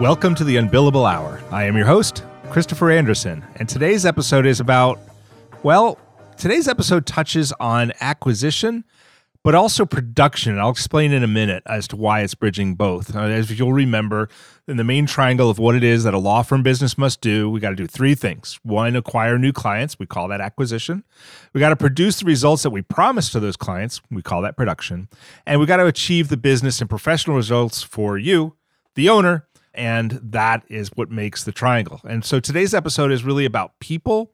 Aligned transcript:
Welcome 0.00 0.34
to 0.34 0.44
the 0.44 0.56
Unbillable 0.56 1.10
Hour. 1.10 1.40
I 1.50 1.64
am 1.64 1.74
your 1.74 1.86
host, 1.86 2.22
Christopher 2.50 2.90
Anderson, 2.90 3.42
and 3.54 3.66
today's 3.66 4.04
episode 4.04 4.44
is 4.44 4.60
about, 4.60 5.00
well, 5.62 5.98
today's 6.36 6.68
episode 6.68 7.06
touches 7.06 7.50
on 7.60 7.94
acquisition, 8.02 8.84
but 9.42 9.54
also 9.54 9.86
production. 9.86 10.58
I'll 10.58 10.68
explain 10.68 11.14
in 11.14 11.22
a 11.22 11.26
minute 11.26 11.62
as 11.64 11.88
to 11.88 11.96
why 11.96 12.20
it's 12.20 12.34
bridging 12.34 12.74
both. 12.74 13.16
Uh, 13.16 13.20
as 13.20 13.58
you'll 13.58 13.72
remember, 13.72 14.28
in 14.68 14.76
the 14.76 14.84
main 14.84 15.06
triangle 15.06 15.48
of 15.48 15.58
what 15.58 15.74
it 15.74 15.82
is 15.82 16.04
that 16.04 16.12
a 16.12 16.18
law 16.18 16.42
firm 16.42 16.62
business 16.62 16.98
must 16.98 17.22
do, 17.22 17.48
we 17.48 17.58
got 17.58 17.70
to 17.70 17.76
do 17.76 17.86
three 17.86 18.14
things. 18.14 18.60
One, 18.64 18.96
acquire 18.96 19.38
new 19.38 19.54
clients. 19.54 19.98
We 19.98 20.04
call 20.04 20.28
that 20.28 20.42
acquisition. 20.42 21.04
We 21.54 21.60
got 21.60 21.70
to 21.70 21.76
produce 21.76 22.20
the 22.20 22.26
results 22.26 22.64
that 22.64 22.70
we 22.70 22.82
promise 22.82 23.30
to 23.30 23.40
those 23.40 23.56
clients. 23.56 24.02
We 24.10 24.20
call 24.20 24.42
that 24.42 24.58
production. 24.58 25.08
And 25.46 25.58
we 25.58 25.64
got 25.64 25.78
to 25.78 25.86
achieve 25.86 26.28
the 26.28 26.36
business 26.36 26.82
and 26.82 26.90
professional 26.90 27.34
results 27.34 27.82
for 27.82 28.18
you, 28.18 28.56
the 28.94 29.08
owner, 29.08 29.46
and 29.76 30.18
that 30.22 30.64
is 30.68 30.90
what 30.94 31.10
makes 31.10 31.44
the 31.44 31.52
triangle. 31.52 32.00
And 32.08 32.24
so 32.24 32.40
today's 32.40 32.74
episode 32.74 33.12
is 33.12 33.22
really 33.22 33.44
about 33.44 33.78
people, 33.78 34.32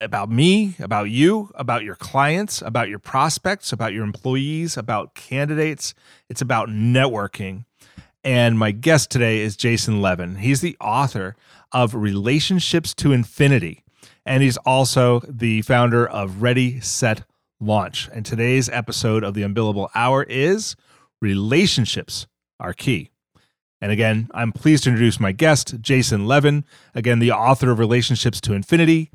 about 0.00 0.30
me, 0.30 0.76
about 0.78 1.10
you, 1.10 1.50
about 1.56 1.82
your 1.82 1.96
clients, 1.96 2.62
about 2.62 2.88
your 2.88 3.00
prospects, 3.00 3.72
about 3.72 3.92
your 3.92 4.04
employees, 4.04 4.76
about 4.76 5.14
candidates. 5.14 5.94
It's 6.30 6.40
about 6.40 6.68
networking. 6.68 7.64
And 8.22 8.58
my 8.58 8.70
guest 8.70 9.10
today 9.10 9.40
is 9.40 9.56
Jason 9.56 10.00
Levin. 10.00 10.36
He's 10.36 10.60
the 10.60 10.76
author 10.80 11.36
of 11.72 11.94
Relationships 11.94 12.94
to 12.94 13.12
Infinity, 13.12 13.84
and 14.24 14.42
he's 14.42 14.56
also 14.58 15.20
the 15.28 15.62
founder 15.62 16.06
of 16.06 16.42
Ready, 16.42 16.80
Set, 16.80 17.24
Launch. 17.60 18.08
And 18.12 18.24
today's 18.24 18.68
episode 18.68 19.24
of 19.24 19.34
the 19.34 19.42
Unbillable 19.42 19.88
Hour 19.94 20.24
is 20.24 20.76
Relationships 21.20 22.26
Are 22.60 22.72
Key. 22.72 23.10
And 23.80 23.92
again, 23.92 24.28
I'm 24.32 24.52
pleased 24.52 24.84
to 24.84 24.90
introduce 24.90 25.20
my 25.20 25.32
guest, 25.32 25.80
Jason 25.80 26.26
Levin, 26.26 26.64
again, 26.94 27.20
the 27.20 27.32
author 27.32 27.70
of 27.70 27.78
Relationships 27.78 28.40
to 28.42 28.52
Infinity 28.52 29.10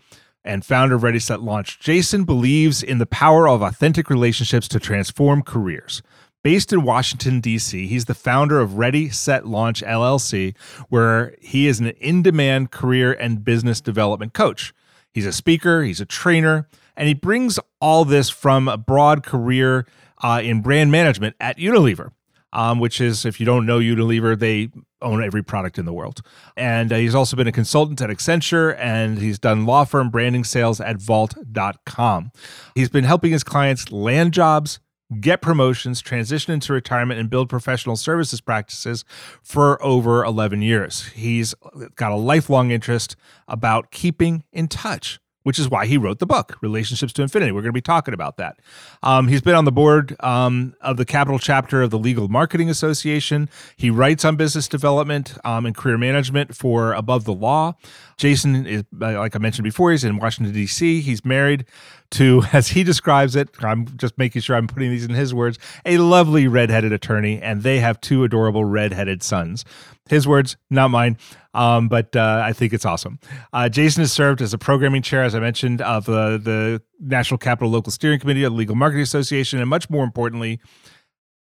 and 0.46 0.66
founder 0.66 0.96
of 0.96 1.04
Ready 1.04 1.20
Set 1.20 1.42
Launch. 1.42 1.80
Jason 1.80 2.24
believes 2.24 2.84
in 2.84 2.98
the 2.98 3.06
power 3.06 3.48
of 3.48 3.62
authentic 3.62 4.10
relationships 4.10 4.68
to 4.70 4.80
transform 4.80 5.42
careers. 5.42 6.02
Based 6.44 6.74
in 6.74 6.84
Washington, 6.84 7.40
D.C., 7.40 7.88
he's 7.88 8.06
the 8.06 8.14
founder 8.14 8.60
of 8.60 8.78
Ready 8.78 9.10
Set 9.10 9.48
Launch 9.48 9.82
LLC, 9.82 10.58
where 10.90 11.36
he 11.42 11.68
is 11.68 11.80
an 11.80 11.88
in 11.88 12.22
demand 12.22 12.72
career 12.72 13.14
and 13.14 13.46
business 13.46 13.80
development 13.80 14.34
coach. 14.34 14.74
He's 15.14 15.26
a 15.26 15.32
speaker, 15.32 15.84
he's 15.84 16.02
a 16.02 16.06
trainer, 16.06 16.68
and 16.98 17.08
he 17.08 17.14
brings 17.14 17.60
all 17.80 18.04
this 18.04 18.30
from 18.30 18.68
a 18.68 18.78
broad 18.78 19.24
career 19.24 19.86
uh, 20.22 20.42
in 20.44 20.62
brand 20.62 20.92
management 20.92 21.36
at 21.40 21.58
Unilever 21.58 22.12
um, 22.54 22.80
which 22.80 23.02
is, 23.02 23.26
if 23.26 23.40
you 23.40 23.46
don't 23.46 23.66
know 23.66 23.80
Unilever, 23.80 24.38
they 24.38 24.70
own 25.02 25.22
every 25.22 25.44
product 25.44 25.78
in 25.78 25.86
the 25.86 25.92
world. 25.92 26.22
And 26.56 26.94
uh, 26.94 26.98
he's 26.98 27.16
also 27.16 27.36
been 27.36 27.48
a 27.48 27.52
consultant 27.52 28.00
at 28.00 28.10
Accenture 28.10 28.78
and 28.80 29.20
he's 29.20 29.40
done 29.40 29.66
law 29.66 29.84
firm 29.84 30.10
branding 30.10 30.46
sales 30.46 30.80
at 30.80 31.02
vault.com. 31.02 32.32
He's 32.76 32.90
been 32.90 33.04
helping 33.04 33.32
his 33.32 33.44
clients 33.44 33.92
land 33.92 34.34
jobs, 34.34 34.80
get 35.20 35.42
promotions, 35.42 36.00
transition 36.00 36.54
into 36.54 36.74
retirement, 36.74 37.20
and 37.20 37.30
build 37.30 37.50
professional 37.50 37.96
services 37.96 38.40
practices 38.40 39.04
for 39.42 39.84
over 39.84 40.24
11 40.24 40.62
years. 40.62 41.08
He's 41.08 41.56
got 41.96 42.12
a 42.12 42.16
lifelong 42.16 42.72
interest 42.72 43.16
about 43.48 43.92
keeping 43.92 44.44
in 44.54 44.68
touch 44.68 45.20
which 45.44 45.60
is 45.60 45.70
why 45.70 45.86
he 45.86 45.98
wrote 45.98 46.20
the 46.20 46.26
book, 46.26 46.58
Relationships 46.62 47.14
to 47.14 47.22
Infinity. 47.22 47.52
We're 47.52 47.62
going 47.62 47.70
to 47.70 47.74
be 47.74 47.82
talking 47.82 48.14
about 48.14 48.38
that. 48.38 48.60
Um, 49.02 49.28
he's 49.28 49.42
been 49.42 49.56
on 49.56 49.66
the 49.66 49.72
board 49.72 50.16
um, 50.22 50.76
of 50.82 50.98
the 50.98 51.06
capital 51.06 51.40
chapter 51.40 51.82
of 51.82 51.92
the 51.92 52.00
Legal 52.00 52.28
Marketing 52.28 52.70
Association. 52.70 53.50
He 53.76 53.90
writes 53.90 54.26
on 54.26 54.36
business 54.36 54.68
development 54.68 55.38
um, 55.44 55.66
and 55.66 55.76
career 55.76 55.98
management 55.98 56.56
for 56.56 56.94
Above 56.94 57.26
the 57.26 57.34
Law. 57.34 57.76
Jason 58.18 58.66
is, 58.66 58.84
like 58.92 59.36
I 59.36 59.40
mentioned 59.40 59.64
before, 59.64 59.92
he's 59.92 60.04
in 60.04 60.18
Washington, 60.18 60.54
D.C. 60.54 61.02
He's 61.02 61.26
married 61.26 61.66
to, 62.12 62.44
as 62.54 62.70
he 62.70 62.84
describes 62.84 63.36
it, 63.36 63.50
I'm 63.60 63.98
just 63.98 64.18
making 64.18 64.42
sure 64.42 64.56
I'm 64.56 64.68
putting 64.68 64.90
these 64.90 65.06
in 65.06 65.14
his 65.14 65.34
words, 65.34 65.60
a 65.86 65.98
lovely 65.98 66.48
redheaded 66.48 66.94
attorney, 66.94 67.42
and 67.42 67.64
they 67.64 67.80
have 67.80 68.00
two 68.02 68.24
adorable 68.24 68.66
redheaded 68.66 69.24
sons. 69.24 69.66
His 70.10 70.28
words, 70.28 70.58
not 70.70 70.90
mine, 70.90 71.18
um, 71.54 71.88
but 71.88 72.16
uh, 72.16 72.42
I 72.44 72.54
think 72.54 72.74
it's 72.74 72.86
awesome. 72.86 73.20
Uh, 73.52 73.70
Jason 73.70 74.02
has 74.02 74.12
served 74.12 74.42
as 74.42 74.54
a 74.54 74.58
programming 74.58 75.02
chair, 75.02 75.24
as 75.24 75.36
I 75.36 75.40
mentioned, 75.40 75.82
of 75.82 76.10
uh, 76.10 76.38
the 76.38 76.82
National 77.00 77.38
Capital 77.38 77.70
Local 77.70 77.92
Steering 77.92 78.20
Committee 78.20 78.44
of 78.44 78.54
the 78.54 78.58
Legal 78.58 78.76
Marketing 78.76 79.04
Association, 79.04 79.60
and 79.60 79.70
much 79.70 79.90
more 79.90 80.04
importantly, 80.04 80.60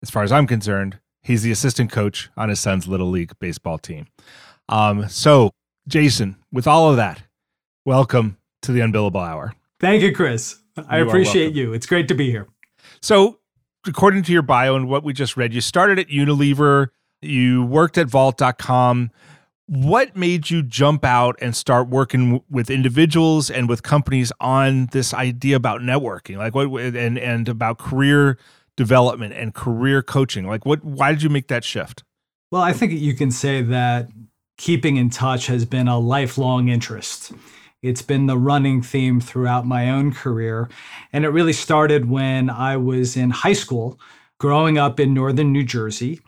as 0.01 0.09
far 0.09 0.23
as 0.23 0.31
I'm 0.31 0.47
concerned, 0.47 0.99
he's 1.21 1.43
the 1.43 1.51
assistant 1.51 1.91
coach 1.91 2.29
on 2.35 2.49
his 2.49 2.59
son's 2.59 2.87
Little 2.87 3.09
League 3.09 3.31
baseball 3.39 3.77
team. 3.77 4.07
Um, 4.67 5.07
so, 5.09 5.51
Jason, 5.87 6.37
with 6.51 6.67
all 6.67 6.89
of 6.89 6.97
that, 6.97 7.23
welcome 7.85 8.37
to 8.63 8.71
the 8.71 8.81
Unbillable 8.81 9.25
Hour. 9.25 9.53
Thank 9.79 10.03
you, 10.03 10.13
Chris. 10.13 10.59
I 10.87 10.99
you 10.99 11.07
appreciate 11.07 11.53
you. 11.53 11.73
It's 11.73 11.85
great 11.85 12.07
to 12.07 12.15
be 12.15 12.29
here. 12.29 12.47
So, 13.01 13.39
according 13.85 14.23
to 14.23 14.31
your 14.31 14.41
bio 14.41 14.75
and 14.75 14.87
what 14.87 15.03
we 15.03 15.13
just 15.13 15.37
read, 15.37 15.53
you 15.53 15.61
started 15.61 15.99
at 15.99 16.07
Unilever, 16.07 16.87
you 17.21 17.63
worked 17.65 17.97
at 17.97 18.07
vault.com. 18.07 19.11
What 19.67 20.17
made 20.17 20.49
you 20.49 20.63
jump 20.63 21.05
out 21.05 21.37
and 21.41 21.55
start 21.55 21.87
working 21.87 22.43
with 22.49 22.69
individuals 22.69 23.49
and 23.49 23.69
with 23.69 23.83
companies 23.83 24.31
on 24.41 24.87
this 24.87 25.13
idea 25.13 25.55
about 25.55 25.81
networking? 25.81 26.37
Like 26.37 26.53
what 26.53 26.67
and 26.81 27.17
and 27.17 27.47
about 27.47 27.77
career 27.77 28.37
development 28.75 29.33
and 29.33 29.53
career 29.53 30.01
coaching? 30.01 30.47
Like 30.47 30.65
what 30.65 30.83
why 30.83 31.11
did 31.11 31.23
you 31.23 31.29
make 31.29 31.47
that 31.47 31.63
shift? 31.63 32.03
Well, 32.51 32.61
I 32.61 32.73
think 32.73 32.91
you 32.91 33.13
can 33.13 33.31
say 33.31 33.61
that 33.61 34.09
keeping 34.57 34.97
in 34.97 35.09
touch 35.09 35.47
has 35.47 35.65
been 35.65 35.87
a 35.87 35.97
lifelong 35.97 36.67
interest. 36.67 37.31
It's 37.81 38.01
been 38.03 38.27
the 38.27 38.37
running 38.37 38.81
theme 38.81 39.19
throughout 39.19 39.65
my 39.65 39.89
own 39.89 40.13
career. 40.13 40.69
And 41.11 41.25
it 41.25 41.29
really 41.29 41.53
started 41.53 42.09
when 42.09 42.49
I 42.49 42.77
was 42.77 43.17
in 43.17 43.31
high 43.31 43.53
school, 43.53 43.99
growing 44.37 44.77
up 44.77 44.99
in 44.99 45.13
northern 45.13 45.51
New 45.51 45.63
Jersey. 45.63 46.21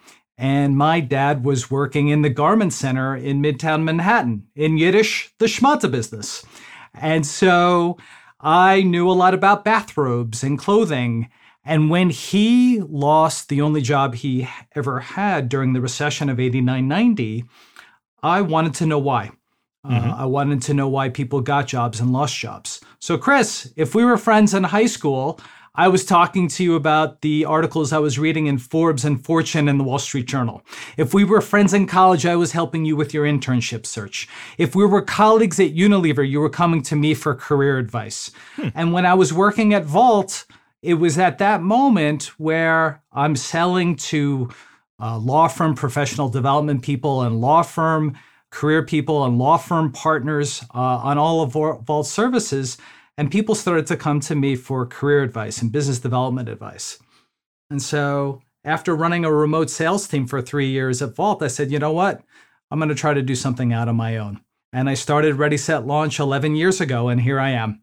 And 0.43 0.75
my 0.75 0.99
dad 0.99 1.45
was 1.45 1.71
working 1.71 2.09
in 2.09 2.21
the 2.21 2.29
garment 2.29 2.73
center 2.73 3.15
in 3.15 3.41
Midtown 3.41 3.83
Manhattan, 3.83 4.45
in 4.57 4.77
Yiddish, 4.77 5.33
the 5.39 5.45
schmata 5.45 5.89
business. 5.89 6.43
And 6.93 7.25
so 7.25 7.97
I 8.41 8.81
knew 8.81 9.09
a 9.09 9.13
lot 9.13 9.33
about 9.33 9.63
bathrobes 9.63 10.43
and 10.43 10.59
clothing. 10.59 11.29
And 11.63 11.89
when 11.89 12.09
he 12.09 12.81
lost 12.81 13.47
the 13.47 13.61
only 13.61 13.81
job 13.81 14.15
he 14.15 14.45
ever 14.75 14.99
had 14.99 15.47
during 15.47 15.71
the 15.71 15.79
recession 15.79 16.27
of 16.27 16.41
89 16.41 16.89
90, 16.89 17.45
I 18.21 18.41
wanted 18.41 18.73
to 18.73 18.85
know 18.85 18.99
why. 18.99 19.31
Uh, 19.85 19.91
mm-hmm. 19.91 20.09
Uh, 20.09 20.15
I 20.17 20.25
wanted 20.25 20.61
to 20.63 20.73
know 20.73 20.89
why 20.89 21.07
people 21.07 21.39
got 21.39 21.67
jobs 21.67 22.01
and 22.01 22.11
lost 22.11 22.37
jobs. 22.37 22.81
So, 22.99 23.17
Chris, 23.17 23.71
if 23.77 23.95
we 23.95 24.03
were 24.03 24.17
friends 24.17 24.53
in 24.53 24.65
high 24.65 24.87
school, 24.87 25.39
I 25.75 25.87
was 25.87 26.05
talking 26.05 26.47
to 26.49 26.63
you 26.63 26.75
about 26.75 27.21
the 27.21 27.45
articles 27.45 27.91
I 27.91 27.97
was 27.97 28.19
reading 28.19 28.45
in 28.45 28.59
Forbes 28.59 29.03
and 29.03 29.25
Fortune 29.25 29.67
and 29.67 29.79
the 29.79 29.83
Wall 29.83 29.97
Street 29.97 30.27
Journal. 30.27 30.61
If 30.97 31.15
we 31.15 31.23
were 31.23 31.41
friends 31.41 31.73
in 31.73 31.87
college, 31.87 32.27
I 32.27 32.35
was 32.35 32.51
helping 32.51 32.85
you 32.85 32.95
with 32.95 33.11
your 33.11 33.25
internship 33.25 33.87
search. 33.87 34.29
If 34.59 34.75
we 34.75 34.85
were 34.85 35.01
colleagues 35.01 35.59
at 35.59 35.73
Unilever, 35.73 36.29
you 36.29 36.39
were 36.39 36.49
coming 36.49 36.83
to 36.83 36.95
me 36.95 37.15
for 37.15 37.33
career 37.33 37.79
advice. 37.79 38.29
Hmm. 38.55 38.67
And 38.75 38.93
when 38.93 39.07
I 39.07 39.15
was 39.15 39.33
working 39.33 39.73
at 39.73 39.83
Vault, 39.83 40.45
it 40.83 40.93
was 40.93 41.17
at 41.17 41.39
that 41.39 41.63
moment 41.63 42.25
where 42.37 43.01
I'm 43.11 43.35
selling 43.35 43.95
to 43.95 44.51
uh, 44.99 45.17
law 45.17 45.47
firm 45.47 45.73
professional 45.73 46.29
development 46.29 46.83
people 46.83 47.23
and 47.23 47.41
law 47.41 47.63
firm 47.63 48.15
career 48.51 48.85
people 48.85 49.25
and 49.25 49.39
law 49.39 49.57
firm 49.57 49.91
partners 49.91 50.63
uh, 50.75 50.77
on 50.77 51.17
all 51.17 51.41
of 51.41 51.51
Vault 51.51 52.05
services. 52.05 52.77
And 53.17 53.31
people 53.31 53.55
started 53.55 53.85
to 53.87 53.97
come 53.97 54.19
to 54.21 54.35
me 54.35 54.55
for 54.55 54.85
career 54.85 55.21
advice 55.21 55.61
and 55.61 55.71
business 55.71 55.99
development 55.99 56.49
advice. 56.49 56.99
And 57.69 57.81
so 57.81 58.41
after 58.63 58.95
running 58.95 59.25
a 59.25 59.31
remote 59.31 59.69
sales 59.69 60.07
team 60.07 60.25
for 60.25 60.41
three 60.41 60.69
years 60.69 61.01
at 61.01 61.15
Vault, 61.15 61.43
I 61.43 61.47
said, 61.47 61.71
you 61.71 61.79
know 61.79 61.91
what? 61.91 62.23
I'm 62.71 62.79
going 62.79 62.89
to 62.89 62.95
try 62.95 63.13
to 63.13 63.21
do 63.21 63.35
something 63.35 63.71
out 63.71 63.87
of 63.87 63.95
my 63.95 64.17
own. 64.17 64.41
And 64.71 64.89
I 64.89 64.95
started 64.95 65.35
Ready 65.35 65.57
Set 65.57 65.85
Launch 65.85 66.19
11 66.19 66.55
years 66.55 66.81
ago, 66.81 67.07
and 67.07 67.21
here 67.21 67.39
I 67.39 67.51
am. 67.51 67.81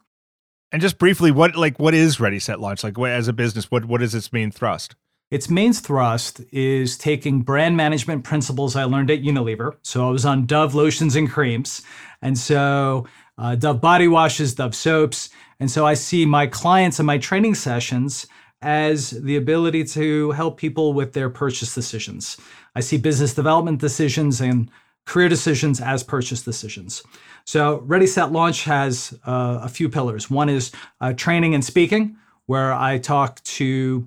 And 0.73 0.83
just 0.83 0.99
briefly, 0.99 1.31
what 1.31 1.57
like 1.57 1.79
what 1.79 1.95
is 1.95 2.21
Ready 2.21 2.39
Set 2.39 2.61
Launch? 2.61 2.83
Like, 2.83 2.99
what, 2.99 3.11
as 3.11 3.29
a 3.29 3.33
business, 3.33 3.71
what 3.71 3.85
what 3.85 4.03
is 4.03 4.15
its 4.15 4.33
main 4.33 4.51
thrust? 4.51 4.97
Its 5.31 5.49
main 5.49 5.73
thrust 5.73 6.41
is 6.53 6.99
taking 6.99 7.43
brand 7.43 7.77
management 7.77 8.25
principles 8.25 8.75
I 8.75 8.85
learned 8.85 9.11
at 9.11 9.23
Unilever. 9.23 9.77
So 9.83 10.09
I 10.09 10.11
was 10.11 10.25
on 10.25 10.47
Dove 10.47 10.75
lotions 10.75 11.15
and 11.15 11.31
creams. 11.31 11.83
And 12.21 12.37
so 12.37 13.07
uh, 13.39 13.55
Dove 13.55 13.81
body 13.81 14.09
washes, 14.09 14.55
Dove 14.55 14.75
soaps. 14.75 15.31
And 15.61 15.71
so 15.71 15.87
I 15.87 15.95
see 15.95 16.27
my 16.27 16.47
clients 16.47 16.99
and 16.99 17.07
my 17.07 17.19
training 17.19 17.55
sessions 17.55 18.27
as 18.63 19.11
the 19.11 19.37
ability 19.37 19.85
to 19.85 20.33
help 20.33 20.59
people 20.59 20.93
with 20.93 21.13
their 21.13 21.31
purchase 21.31 21.75
decisions. 21.75 22.37
I 22.75 22.81
see 22.81 22.99
business 22.99 23.33
development 23.33 23.81
decisions 23.81 24.41
and 24.41 24.71
career 25.07 25.29
decisions 25.29 25.81
as 25.81 26.03
purchase 26.03 26.43
decisions. 26.43 27.03
So, 27.45 27.79
Ready, 27.81 28.07
Set, 28.07 28.33
Launch 28.33 28.65
has 28.65 29.19
uh, 29.27 29.61
a 29.63 29.69
few 29.69 29.89
pillars. 29.89 30.31
One 30.31 30.49
is 30.49 30.73
uh, 31.01 31.15
training 31.15 31.55
and 31.55 31.65
speaking, 31.65 32.17
where 32.47 32.73
I 32.73 32.99
talk 32.99 33.43
to 33.45 34.07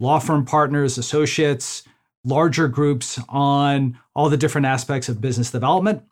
law 0.00 0.18
firm 0.18 0.44
partners, 0.44 0.98
associates, 0.98 1.82
larger 2.24 2.68
groups 2.68 3.20
on 3.28 3.98
all 4.14 4.28
the 4.28 4.36
different 4.36 4.66
aspects 4.66 5.08
of 5.08 5.20
business 5.20 5.50
development. 5.50 6.02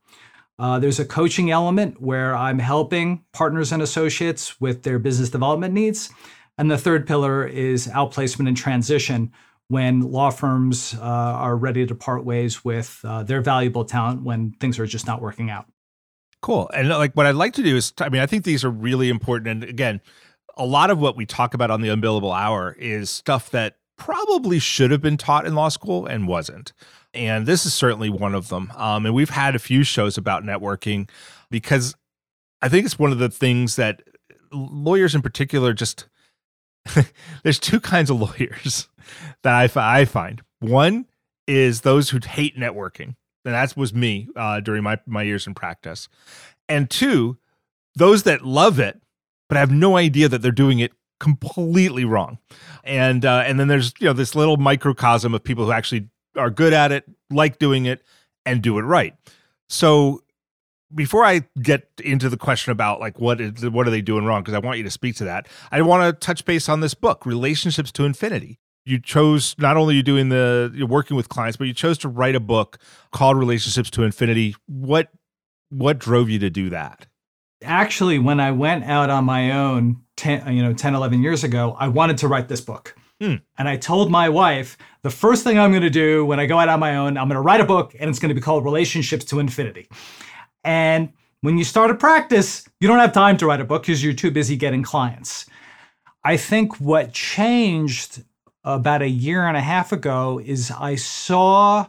Uh, 0.59 0.79
there's 0.79 1.01
a 1.01 1.05
coaching 1.05 1.51
element 1.51 2.01
where 2.01 2.37
I'm 2.37 2.61
helping 2.61 3.25
partners 3.33 3.73
and 3.73 3.83
associates 3.83 4.61
with 4.61 4.85
their 4.85 4.99
business 4.99 5.29
development 5.31 5.75
needs. 5.75 6.11
And 6.57 6.71
the 6.71 6.79
third 6.79 7.07
pillar 7.07 7.45
is 7.45 7.89
outplacement 7.89 8.47
and 8.47 8.57
transition 8.57 9.33
when 9.69 10.01
law 10.03 10.31
firms 10.31 10.95
uh, 10.95 11.03
are 11.03 11.57
ready 11.57 11.87
to 11.87 11.95
part 11.95 12.25
ways 12.25 12.65
with 12.65 13.01
uh, 13.03 13.25
their 13.25 13.41
valuable 13.41 13.85
talent 13.85 14.23
when 14.23 14.53
things 14.61 14.79
are 14.79 14.87
just 14.87 15.07
not 15.07 15.21
working 15.21 15.51
out. 15.51 15.67
Cool. 16.43 16.71
And 16.75 16.91
like 16.91 17.15
what 17.15 17.27
I'd 17.27 17.35
like 17.35 17.55
to 17.55 17.63
do 17.63 17.75
is, 17.77 17.93
I 17.99 18.09
mean, 18.11 18.21
I 18.21 18.27
think 18.27 18.45
these 18.45 18.65
are 18.65 18.71
really 18.71 19.09
important. 19.09 19.49
And 19.49 19.65
again, 19.65 20.01
a 20.57 20.65
lot 20.65 20.91
of 20.91 20.99
what 20.99 21.17
we 21.17 21.27
talk 21.27 21.55
about 21.55 21.71
on 21.71 21.81
the 21.81 21.89
unbillable 21.89 22.37
hour 22.37 22.77
is 22.79 23.11
stuff 23.11 23.51
that 23.51 23.77
probably 23.97 24.59
should 24.59 24.91
have 24.91 25.01
been 25.01 25.17
taught 25.17 25.47
in 25.47 25.55
law 25.55 25.69
school 25.69 26.07
and 26.07 26.29
wasn't. 26.29 26.73
And 27.13 27.47
this 27.47 27.65
is 27.65 27.73
certainly 27.73 28.11
one 28.11 28.35
of 28.35 28.49
them. 28.49 28.73
Um, 28.77 29.07
and 29.07 29.15
we've 29.15 29.31
had 29.31 29.55
a 29.55 29.61
few 29.61 29.85
shows 29.85 30.19
about 30.19 30.43
networking 30.43 31.09
because 31.51 31.95
I 32.61 32.69
think 32.69 32.87
it's 32.87 32.99
one 32.99 33.13
of 33.13 33.19
the 33.19 33.29
things 33.29 33.77
that 33.77 34.03
lawyers 34.53 35.15
in 35.15 35.23
particular 35.23 35.73
just 35.73 36.09
there's 37.43 37.59
two 37.59 37.81
kinds 37.81 38.11
of 38.11 38.21
lawyers 38.21 38.89
that 39.43 39.55
I, 39.55 40.01
I 40.01 40.05
find. 40.05 40.43
One 40.61 41.07
is 41.47 41.83
those 41.83 42.11
who 42.11 42.19
hate 42.25 42.57
networking, 42.57 43.17
and 43.45 43.55
that 43.55 43.77
was 43.77 43.95
me 43.95 44.29
uh, 44.37 44.61
during 44.61 44.83
my 44.83 44.99
my 45.07 45.23
years 45.23 45.47
in 45.47 45.55
practice. 45.55 46.09
And 46.69 46.89
two, 46.91 47.39
those 47.95 48.23
that 48.25 48.43
love 48.43 48.79
it 48.79 49.01
but 49.55 49.59
I 49.59 49.61
have 49.61 49.71
no 49.71 49.97
idea 49.97 50.29
that 50.29 50.43
they're 50.43 50.51
doing 50.51 50.81
it 50.81 50.93
completely 51.21 52.05
wrong. 52.05 52.39
And 52.83 53.25
uh, 53.25 53.45
and 53.47 53.61
then 53.61 53.69
there's 53.69 53.95
you 54.01 54.07
know 54.07 54.13
this 54.13 54.35
little 54.35 54.57
microcosm 54.57 55.33
of 55.33 55.45
people 55.45 55.65
who 55.65 55.71
actually 55.71 56.09
are 56.37 56.51
good 56.51 56.73
at 56.73 56.91
it, 56.91 57.05
like 57.31 57.61
doing 57.61 57.87
it, 57.87 58.03
and 58.45 58.61
do 58.61 58.79
it 58.79 58.83
right. 58.83 59.15
So 59.69 60.25
before 60.93 61.25
I 61.25 61.43
get 61.63 61.89
into 62.03 62.29
the 62.29 62.37
question 62.37 62.73
about 62.73 62.99
like 62.99 63.21
what 63.21 63.41
is 63.41 63.65
what 63.71 63.87
are 63.87 63.91
they 63.91 64.03
doing 64.03 64.25
wrong, 64.25 64.43
because 64.43 64.55
I 64.55 64.59
want 64.59 64.79
you 64.79 64.85
to 64.85 64.91
speak 64.91 65.15
to 65.17 65.25
that, 65.25 65.47
I 65.71 65.81
want 65.83 66.03
to 66.03 66.27
touch 66.27 66.45
base 66.45 66.69
on 66.69 66.81
this 66.81 66.95
book, 66.95 67.25
Relationships 67.25 67.93
to 67.93 68.05
Infinity. 68.05 68.59
You 68.85 68.99
chose 68.99 69.55
not 69.57 69.77
only 69.77 69.95
you 69.95 70.03
doing 70.03 70.31
the 70.31 70.73
you're 70.75 70.89
working 70.89 71.17
with 71.17 71.29
clients, 71.29 71.57
but 71.57 71.69
you 71.69 71.75
chose 71.75 71.97
to 71.99 72.09
write 72.09 72.35
a 72.35 72.41
book 72.41 72.79
called 73.13 73.39
Relationships 73.39 73.89
to 73.91 74.03
Infinity. 74.03 74.57
What 74.67 75.11
what 75.71 76.01
drove 76.01 76.29
you 76.29 76.41
to 76.41 76.51
do 76.51 76.71
that? 76.71 77.07
Actually, 77.65 78.19
when 78.19 78.41
I 78.41 78.53
went 78.53 78.85
out 78.85 79.11
on 79.11 79.25
my 79.25 79.53
own 79.53 80.03
10, 80.17 80.55
you 80.55 80.63
know, 80.63 80.73
10, 80.73 80.95
11 80.95 81.23
years 81.23 81.45
ago, 81.45 81.77
I 81.79 81.89
wanted 81.89 82.19
to 82.19 82.29
write 82.29 82.49
this 82.49 82.61
book. 82.61 82.95
Hmm. 83.21 83.37
And 83.59 83.69
I 83.69 83.77
told 83.77 84.11
my 84.11 84.29
wife, 84.29 84.77
the 85.03 85.11
first 85.11 85.45
thing 85.45 85.59
I'm 85.59 85.71
going 85.71 85.83
to 85.83 85.91
do 85.91 86.25
when 86.25 86.41
I 86.41 86.47
go 86.47 86.59
out 86.59 86.69
on 86.69 86.81
my 86.81 86.97
own, 86.97 87.17
I'm 87.17 87.29
going 87.29 87.37
to 87.37 87.41
write 87.41 87.61
a 87.61 87.65
book 87.65 87.95
and 87.99 88.11
it's 88.11 88.19
going 88.19 88.31
to 88.31 88.35
be 88.35 88.41
called 88.41 88.65
Relationships 88.65 89.25
to 89.27 89.39
Infinity. 89.39 89.89
And 90.63 91.13
when 91.41 91.59
you 91.59 91.65
start 91.65 91.91
a 91.91 91.95
practice, 91.95 92.67
you 92.81 92.89
don't 92.89 92.99
have 92.99 93.13
time 93.13 93.37
to 93.39 93.47
write 93.47 93.61
a 93.61 93.65
book 93.65 93.83
because 93.83 94.03
you're 94.03 94.15
too 94.15 94.31
busy 94.31 94.57
getting 94.57 94.83
clients. 94.83 95.47
I 96.25 96.37
think 96.37 96.81
what 96.81 97.13
changed 97.13 98.25
about 98.65 99.03
a 99.03 99.09
year 99.09 99.47
and 99.47 99.57
a 99.57 99.61
half 99.61 99.93
ago 99.93 100.41
is 100.43 100.71
I 100.71 100.95
saw 100.95 101.87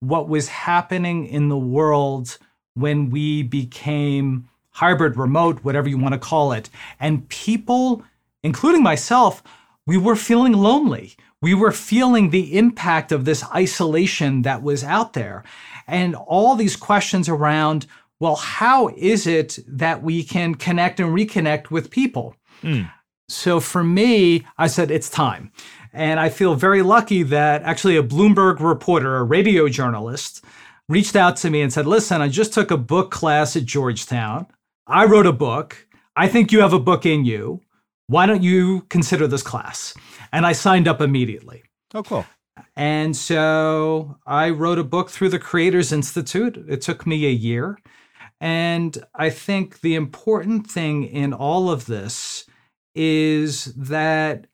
what 0.00 0.28
was 0.28 0.48
happening 0.48 1.26
in 1.26 1.48
the 1.48 1.56
world 1.56 2.38
when 2.74 3.10
we 3.10 3.42
became 3.42 4.48
hybrid, 4.78 5.16
remote, 5.16 5.64
whatever 5.64 5.88
you 5.88 5.98
want 5.98 6.14
to 6.14 6.20
call 6.20 6.52
it. 6.52 6.70
And 7.00 7.28
people, 7.28 8.04
including 8.44 8.82
myself, 8.82 9.42
we 9.86 9.96
were 9.96 10.14
feeling 10.14 10.52
lonely. 10.52 11.16
We 11.42 11.52
were 11.52 11.72
feeling 11.72 12.30
the 12.30 12.56
impact 12.56 13.10
of 13.10 13.24
this 13.24 13.44
isolation 13.52 14.42
that 14.42 14.62
was 14.62 14.84
out 14.84 15.14
there. 15.14 15.42
And 15.88 16.14
all 16.14 16.54
these 16.54 16.76
questions 16.76 17.28
around 17.28 17.86
well, 18.20 18.34
how 18.34 18.88
is 18.96 19.28
it 19.28 19.60
that 19.68 20.02
we 20.02 20.24
can 20.24 20.56
connect 20.56 20.98
and 20.98 21.16
reconnect 21.16 21.70
with 21.70 21.88
people? 21.88 22.34
Mm. 22.62 22.90
So 23.28 23.60
for 23.60 23.84
me, 23.84 24.44
I 24.56 24.66
said, 24.66 24.90
it's 24.90 25.08
time. 25.08 25.52
And 25.92 26.18
I 26.18 26.28
feel 26.28 26.56
very 26.56 26.82
lucky 26.82 27.22
that 27.24 27.62
actually 27.62 27.96
a 27.96 28.02
Bloomberg 28.02 28.58
reporter, 28.58 29.16
a 29.16 29.22
radio 29.22 29.68
journalist, 29.68 30.44
reached 30.88 31.14
out 31.14 31.36
to 31.38 31.50
me 31.50 31.60
and 31.60 31.72
said, 31.72 31.86
listen, 31.86 32.20
I 32.20 32.28
just 32.28 32.52
took 32.52 32.70
a 32.70 32.76
book 32.76 33.10
class 33.10 33.56
at 33.56 33.64
Georgetown. 33.64 34.46
I 34.88 35.04
wrote 35.04 35.26
a 35.26 35.32
book. 35.32 35.86
I 36.16 36.28
think 36.28 36.50
you 36.50 36.60
have 36.60 36.72
a 36.72 36.80
book 36.80 37.04
in 37.04 37.26
you. 37.26 37.60
Why 38.06 38.24
don't 38.24 38.42
you 38.42 38.86
consider 38.88 39.26
this 39.26 39.42
class? 39.42 39.94
And 40.32 40.46
I 40.46 40.52
signed 40.52 40.88
up 40.88 41.02
immediately. 41.02 41.62
Oh, 41.92 42.02
cool. 42.02 42.24
And 42.74 43.14
so 43.14 44.16
I 44.26 44.48
wrote 44.48 44.78
a 44.78 44.84
book 44.84 45.10
through 45.10 45.28
the 45.28 45.38
Creators 45.38 45.92
Institute. 45.92 46.56
It 46.68 46.80
took 46.80 47.06
me 47.06 47.26
a 47.26 47.30
year. 47.30 47.78
And 48.40 49.04
I 49.14 49.28
think 49.28 49.82
the 49.82 49.94
important 49.94 50.70
thing 50.70 51.04
in 51.04 51.34
all 51.34 51.70
of 51.70 51.84
this 51.86 52.46
is 52.94 53.66
that 53.74 54.46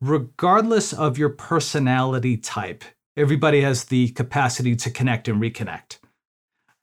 regardless 0.00 0.92
of 0.92 1.16
your 1.16 1.28
personality 1.30 2.36
type, 2.36 2.82
everybody 3.16 3.60
has 3.60 3.84
the 3.84 4.08
capacity 4.10 4.74
to 4.76 4.90
connect 4.90 5.28
and 5.28 5.40
reconnect. 5.40 5.98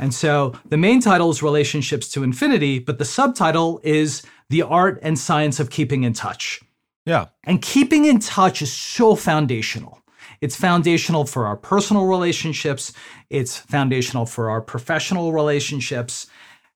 And 0.01 0.13
so 0.13 0.53
the 0.67 0.77
main 0.77 0.99
title 0.99 1.29
is 1.29 1.43
Relationships 1.43 2.09
to 2.09 2.23
Infinity, 2.23 2.79
but 2.79 2.97
the 2.97 3.05
subtitle 3.05 3.79
is 3.83 4.23
The 4.49 4.63
Art 4.63 4.99
and 5.03 5.17
Science 5.17 5.59
of 5.59 5.69
Keeping 5.69 6.03
in 6.03 6.13
Touch. 6.13 6.59
Yeah. 7.05 7.27
And 7.43 7.61
keeping 7.61 8.05
in 8.05 8.19
touch 8.19 8.63
is 8.63 8.73
so 8.73 9.15
foundational. 9.15 10.01
It's 10.41 10.55
foundational 10.55 11.25
for 11.25 11.45
our 11.45 11.55
personal 11.55 12.07
relationships, 12.07 12.93
it's 13.29 13.57
foundational 13.57 14.25
for 14.25 14.49
our 14.49 14.59
professional 14.59 15.33
relationships. 15.33 16.25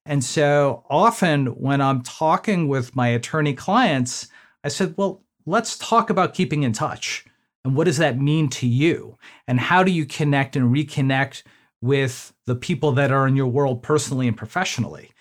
And 0.05 0.23
so 0.23 0.83
often 0.87 1.47
when 1.47 1.81
I'm 1.81 2.03
talking 2.03 2.67
with 2.67 2.95
my 2.95 3.07
attorney 3.07 3.55
clients, 3.55 4.27
I 4.63 4.67
said, 4.67 4.93
well, 4.97 5.23
let's 5.47 5.79
talk 5.79 6.11
about 6.11 6.35
keeping 6.35 6.61
in 6.61 6.73
touch. 6.73 7.25
And 7.63 7.75
what 7.75 7.85
does 7.85 7.97
that 7.97 8.19
mean 8.19 8.49
to 8.49 8.67
you? 8.67 9.17
And 9.47 9.59
how 9.59 9.81
do 9.83 9.91
you 9.91 10.05
connect 10.05 10.55
and 10.55 10.71
reconnect 10.71 11.41
with 11.85 12.33
the 12.45 12.55
people 12.55 12.91
that 12.93 13.11
are 13.11 13.27
in 13.27 13.35
your 13.35 13.47
world 13.47 13.83
personally 13.83 14.27
and 14.27 14.35
professionally? 14.35 15.11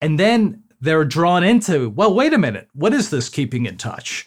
And 0.00 0.18
then 0.18 0.64
they're 0.80 1.04
drawn 1.04 1.44
into, 1.44 1.90
well, 1.90 2.12
wait 2.12 2.34
a 2.34 2.38
minute, 2.38 2.68
what 2.74 2.92
is 2.92 3.10
this 3.10 3.28
keeping 3.28 3.66
in 3.66 3.76
touch? 3.76 4.26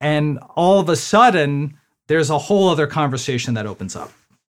And 0.00 0.38
all 0.54 0.78
of 0.78 0.88
a 0.88 0.96
sudden, 0.96 1.78
there's 2.08 2.30
a 2.30 2.38
whole 2.38 2.68
other 2.68 2.86
conversation 2.86 3.54
that 3.54 3.66
opens 3.66 3.96
up. 3.96 4.12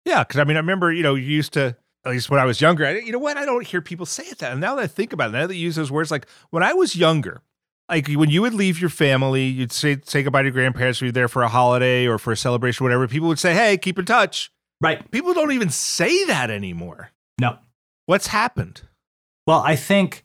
Yeah, 0.05 0.25
because 0.25 0.41
I 0.41 0.45
mean, 0.45 0.57
I 0.57 0.61
remember 0.61 0.93
you 0.93 1.03
know 1.03 1.15
you 1.15 1.27
used 1.27 1.53
to 1.53 1.77
at 2.05 2.13
least 2.13 2.31
when 2.31 2.41
I 2.41 2.45
was 2.45 2.61
younger. 2.61 2.87
I, 2.87 2.99
you 2.99 3.13
know 3.13 3.19
what? 3.19 3.37
I 3.37 3.45
don't 3.45 3.67
hear 3.67 3.83
people 3.83 4.07
say 4.07 4.25
it 4.25 4.39
that. 4.39 4.53
And 4.53 4.61
now 4.61 4.77
that 4.77 4.83
I 4.83 4.87
think 4.87 5.13
about 5.13 5.31
it, 5.31 5.33
now 5.33 5.47
that 5.47 5.55
you 5.55 5.63
use 5.63 5.77
those 5.77 5.91
words, 5.91 6.11
like 6.11 6.27
when 6.51 6.63
I 6.63 6.73
was 6.73 6.97
younger, 6.97 7.43
like 7.89 8.09
when 8.09 8.31
you 8.31 8.43
would 8.43 8.55
leave 8.55 8.81
your 8.81 8.91
family, 8.91 9.45
you'd 9.45 9.73
say 9.73 9.99
say 10.05 10.23
goodbye 10.23 10.43
to 10.43 10.47
your 10.47 10.53
grandparents, 10.53 11.01
you're 11.01 11.13
there 11.13 11.29
for 11.29 11.43
a 11.43 11.49
holiday 11.49 12.07
or 12.07 12.19
for 12.19 12.33
a 12.33 12.37
celebration, 12.37 12.85
whatever. 12.85 13.07
People 13.07 13.29
would 13.29 13.39
say, 13.39 13.55
"Hey, 13.55 13.77
keep 13.77 13.99
in 13.99 14.05
touch." 14.05 14.51
Right. 14.81 15.11
People 15.11 15.35
don't 15.35 15.53
even 15.53 15.71
say 15.71 16.25
that 16.27 16.51
anymore. 16.51 17.11
No. 17.41 17.59
What's 18.07 18.29
happened? 18.29 18.83
Well, 19.47 19.61
I 19.61 19.77
think 19.77 20.25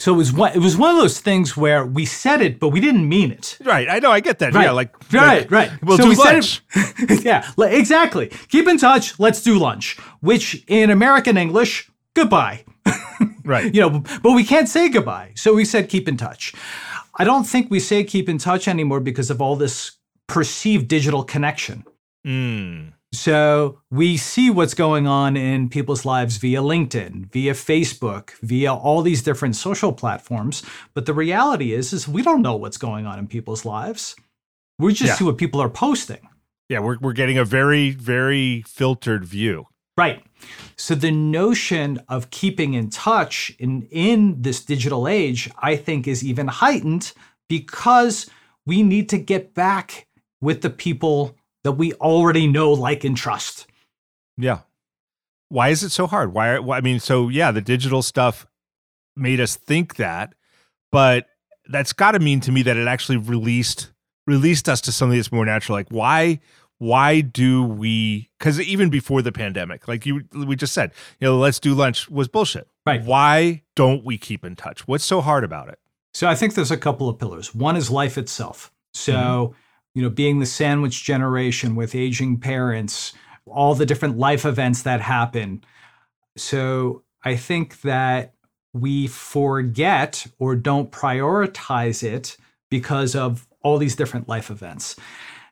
so 0.00 0.12
it 0.12 0.16
was 0.16 0.32
one 0.32 0.52
it 0.52 0.58
was 0.58 0.76
one 0.76 0.90
of 0.94 1.00
those 1.00 1.20
things 1.20 1.56
where 1.56 1.86
we 1.86 2.04
said 2.04 2.42
it, 2.42 2.58
but 2.58 2.70
we 2.70 2.80
didn't 2.80 3.08
mean 3.08 3.30
it. 3.30 3.58
Right. 3.64 3.88
I 3.88 4.00
know, 4.00 4.10
I 4.10 4.20
get 4.20 4.38
that. 4.40 4.52
Right. 4.52 4.64
Yeah, 4.64 4.72
like 4.72 5.12
Right, 5.12 5.42
like, 5.42 5.50
right. 5.50 5.70
We'll 5.82 5.96
so 5.96 6.04
do 6.04 6.08
we 6.10 6.16
lunch. 6.16 6.62
Said 6.70 7.10
it, 7.10 7.24
yeah, 7.24 7.48
exactly. 7.58 8.28
Keep 8.48 8.68
in 8.68 8.78
touch, 8.78 9.18
let's 9.20 9.42
do 9.42 9.58
lunch. 9.58 9.98
Which 10.20 10.64
in 10.66 10.90
American 10.90 11.36
English, 11.36 11.90
goodbye. 12.14 12.64
right. 13.44 13.72
You 13.74 13.80
know, 13.80 14.02
but 14.22 14.32
we 14.32 14.44
can't 14.44 14.68
say 14.68 14.88
goodbye. 14.88 15.32
So 15.36 15.54
we 15.54 15.64
said 15.64 15.88
keep 15.88 16.08
in 16.08 16.16
touch. 16.16 16.52
I 17.16 17.24
don't 17.24 17.44
think 17.44 17.70
we 17.70 17.78
say 17.80 18.02
keep 18.02 18.28
in 18.28 18.38
touch 18.38 18.66
anymore 18.66 19.00
because 19.00 19.30
of 19.30 19.40
all 19.40 19.56
this 19.56 19.92
perceived 20.26 20.88
digital 20.88 21.22
connection. 21.22 21.84
Mm. 22.26 22.92
So 23.14 23.80
we 23.90 24.16
see 24.16 24.50
what's 24.50 24.74
going 24.74 25.06
on 25.06 25.36
in 25.36 25.68
people's 25.68 26.04
lives 26.04 26.36
via 26.36 26.60
LinkedIn, 26.60 27.30
via 27.30 27.52
Facebook, 27.52 28.32
via 28.42 28.72
all 28.72 29.02
these 29.02 29.22
different 29.22 29.56
social 29.56 29.92
platforms. 29.92 30.62
But 30.94 31.06
the 31.06 31.14
reality 31.14 31.72
is, 31.72 31.92
is 31.92 32.08
we 32.08 32.22
don't 32.22 32.42
know 32.42 32.56
what's 32.56 32.76
going 32.76 33.06
on 33.06 33.18
in 33.18 33.26
people's 33.28 33.64
lives. 33.64 34.16
We 34.78 34.92
just 34.92 35.10
yeah. 35.10 35.14
see 35.14 35.24
what 35.24 35.38
people 35.38 35.60
are 35.60 35.68
posting. 35.68 36.28
Yeah, 36.68 36.80
we're 36.80 36.98
we're 37.00 37.12
getting 37.12 37.38
a 37.38 37.44
very 37.44 37.90
very 37.90 38.62
filtered 38.66 39.24
view. 39.24 39.66
Right. 39.96 40.24
So 40.76 40.94
the 40.94 41.12
notion 41.12 42.00
of 42.08 42.30
keeping 42.30 42.74
in 42.74 42.90
touch 42.90 43.54
in 43.58 43.82
in 43.90 44.42
this 44.42 44.64
digital 44.64 45.06
age, 45.06 45.50
I 45.58 45.76
think 45.76 46.08
is 46.08 46.24
even 46.24 46.48
heightened 46.48 47.12
because 47.48 48.28
we 48.66 48.82
need 48.82 49.08
to 49.10 49.18
get 49.18 49.54
back 49.54 50.08
with 50.40 50.62
the 50.62 50.70
people 50.70 51.36
that 51.64 51.72
we 51.72 51.92
already 51.94 52.46
know, 52.46 52.72
like 52.72 53.04
and 53.04 53.16
trust. 53.16 53.66
Yeah. 54.36 54.60
Why 55.48 55.68
is 55.68 55.82
it 55.82 55.90
so 55.90 56.06
hard? 56.06 56.32
Why, 56.32 56.58
why 56.58 56.78
I 56.78 56.80
mean, 56.80 57.00
so 57.00 57.28
yeah, 57.28 57.50
the 57.50 57.60
digital 57.60 58.02
stuff 58.02 58.46
made 59.16 59.40
us 59.40 59.56
think 59.56 59.96
that, 59.96 60.34
but 60.92 61.26
that's 61.66 61.92
got 61.92 62.12
to 62.12 62.18
mean 62.18 62.40
to 62.40 62.52
me 62.52 62.62
that 62.62 62.76
it 62.76 62.86
actually 62.86 63.18
released 63.18 63.90
released 64.26 64.68
us 64.68 64.80
to 64.82 64.92
something 64.92 65.18
that's 65.18 65.32
more 65.32 65.44
natural. 65.44 65.76
Like 65.76 65.88
why 65.90 66.40
why 66.78 67.20
do 67.20 67.62
we 67.62 68.28
because 68.38 68.60
even 68.60 68.90
before 68.90 69.22
the 69.22 69.32
pandemic 69.32 69.86
like 69.86 70.04
you 70.04 70.24
we 70.32 70.56
just 70.56 70.74
said 70.74 70.92
you 71.20 71.26
know 71.26 71.38
let's 71.38 71.60
do 71.60 71.72
lunch 71.72 72.10
was 72.10 72.28
bullshit 72.28 72.68
right 72.84 73.04
why 73.04 73.62
don't 73.76 74.04
we 74.04 74.18
keep 74.18 74.44
in 74.44 74.56
touch 74.56 74.86
what's 74.88 75.04
so 75.04 75.20
hard 75.20 75.44
about 75.44 75.68
it 75.68 75.78
so 76.12 76.26
i 76.26 76.34
think 76.34 76.54
there's 76.54 76.70
a 76.70 76.76
couple 76.76 77.08
of 77.08 77.18
pillars 77.18 77.54
one 77.54 77.76
is 77.76 77.90
life 77.90 78.18
itself 78.18 78.72
so 78.92 79.12
mm-hmm. 79.12 79.54
You 79.94 80.02
know 80.02 80.10
being 80.10 80.40
the 80.40 80.46
sandwich 80.46 81.04
generation 81.04 81.74
with 81.74 81.94
aging 81.94 82.38
parents 82.38 83.12
all 83.46 83.74
the 83.74 83.86
different 83.86 84.18
life 84.18 84.44
events 84.44 84.82
that 84.82 85.00
happen 85.00 85.62
so 86.36 87.02
i 87.24 87.36
think 87.36 87.80
that 87.82 88.34
we 88.74 89.06
forget 89.06 90.26
or 90.38 90.56
don't 90.56 90.90
prioritize 90.90 92.02
it 92.02 92.36
because 92.68 93.14
of 93.14 93.46
all 93.62 93.78
these 93.78 93.96
different 93.96 94.28
life 94.28 94.50
events. 94.50 94.96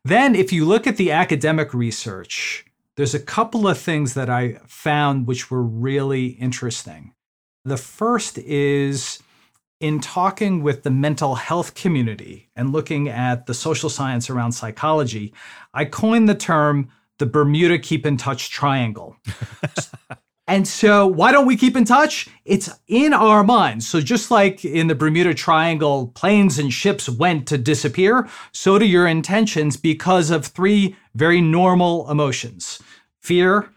Then, 0.05 0.35
if 0.35 0.53
you 0.53 0.65
look 0.65 0.87
at 0.87 0.97
the 0.97 1.13
academic 1.13 1.73
research, 1.73 2.67
there's 2.97 3.15
a 3.15 3.21
couple 3.21 3.67
of 3.67 3.79
things 3.79 4.15
that 4.15 4.29
I 4.29 4.59
found 4.67 5.27
which 5.27 5.51
were 5.51 5.63
really 5.63 6.27
interesting. 6.27 7.15
The 7.65 7.77
first 7.77 8.39
is 8.39 9.21
in 9.83 10.01
talking 10.01 10.63
with 10.63 10.85
the 10.85 10.91
mental 10.91 11.35
health 11.35 11.75
community 11.75 12.49
and 12.55 12.73
looking 12.73 13.09
at 13.09 13.47
the 13.47 13.55
social 13.55 13.91
science 13.91 14.31
around 14.31 14.53
psychology, 14.53 15.35
I 15.75 15.85
coined 15.85 16.29
the 16.29 16.35
term 16.35 16.89
the 17.19 17.27
Bermuda 17.27 17.79
Keep 17.79 18.07
in 18.07 18.17
Touch 18.17 18.51
Triangle. 18.51 19.17
And 20.49 20.67
so, 20.67 21.07
why 21.07 21.31
don't 21.31 21.47
we 21.47 21.57
keep 21.57 21.77
in 21.77 21.85
touch? 21.85 22.29
It's 22.45 22.69
in 22.89 23.15
our 23.15 23.45
minds. 23.45 23.87
So, 23.87 24.01
just 24.01 24.31
like 24.31 24.65
in 24.65 24.89
the 24.89 24.95
Bermuda 24.95 25.35
Triangle, 25.35 26.09
planes 26.09 26.59
and 26.59 26.73
ships 26.73 27.09
went 27.09 27.47
to 27.47 27.57
disappear, 27.57 28.29
so 28.51 28.77
do 28.77 28.85
your 28.85 29.07
intentions 29.07 29.77
because 29.77 30.31
of 30.31 30.45
three 30.45 30.97
very 31.15 31.41
normal 31.41 32.11
emotions 32.11 32.83
fear, 33.21 33.71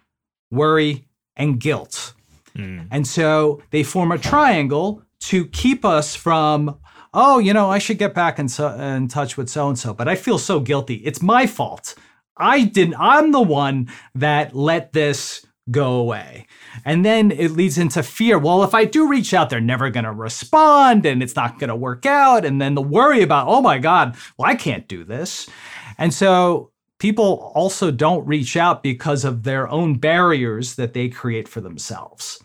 worry, 0.50 1.06
and 1.38 1.60
guilt. 1.60 2.14
Mm. 2.58 2.88
And 2.90 3.06
so, 3.06 3.62
they 3.70 3.84
form 3.84 4.12
a 4.12 4.18
triangle 4.18 5.05
to 5.26 5.48
keep 5.48 5.84
us 5.84 6.16
from, 6.16 6.78
oh, 7.14 7.40
you 7.40 7.54
know, 7.54 7.70
I 7.70 7.80
should 7.80 7.98
get 7.98 8.14
back 8.14 8.38
in, 8.38 8.48
so, 8.48 8.70
in 8.70 9.08
touch 9.08 9.38
with 9.38 9.50
so 9.50 9.68
and 9.68 9.78
so, 9.78 9.94
but 9.94 10.08
I 10.08 10.16
feel 10.16 10.38
so 10.38 10.60
guilty. 10.60 10.96
It's 10.96 11.22
my 11.22 11.48
fault. 11.48 11.96
I 12.38 12.66
didn't, 12.66 12.96
I'm 13.00 13.32
the 13.32 13.42
one 13.42 13.90
that 14.14 14.56
let 14.56 14.94
this 14.94 15.46
go 15.72 15.94
away. 15.94 16.46
And 16.84 17.04
then 17.04 17.32
it 17.32 17.52
leads 17.52 17.78
into 17.78 18.04
fear. 18.04 18.38
Well, 18.38 18.64
if 18.64 18.76
I 18.76 18.86
do 18.86 19.10
reach 19.10 19.34
out, 19.34 19.50
they're 19.50 19.60
never 19.60 19.90
going 19.90 20.04
to 20.04 20.12
respond 20.12 21.06
and 21.06 21.24
it's 21.24 21.36
not 21.36 21.58
going 21.58 21.70
to 21.70 21.76
work 21.76 22.06
out. 22.06 22.46
And 22.46 22.62
then 22.62 22.76
the 22.76 22.82
worry 22.82 23.24
about, 23.24 23.48
oh 23.48 23.62
my 23.62 23.80
God, 23.80 24.16
well, 24.38 24.50
I 24.50 24.56
can't 24.56 24.88
do 24.88 25.04
this. 25.04 25.50
And 25.98 26.14
so 26.14 26.72
people 27.00 27.52
also 27.56 27.90
don't 27.90 28.28
reach 28.28 28.56
out 28.56 28.84
because 28.84 29.26
of 29.26 29.42
their 29.42 29.68
own 29.70 29.96
barriers 29.96 30.76
that 30.76 30.94
they 30.94 31.10
create 31.10 31.48
for 31.48 31.62
themselves. 31.62 32.40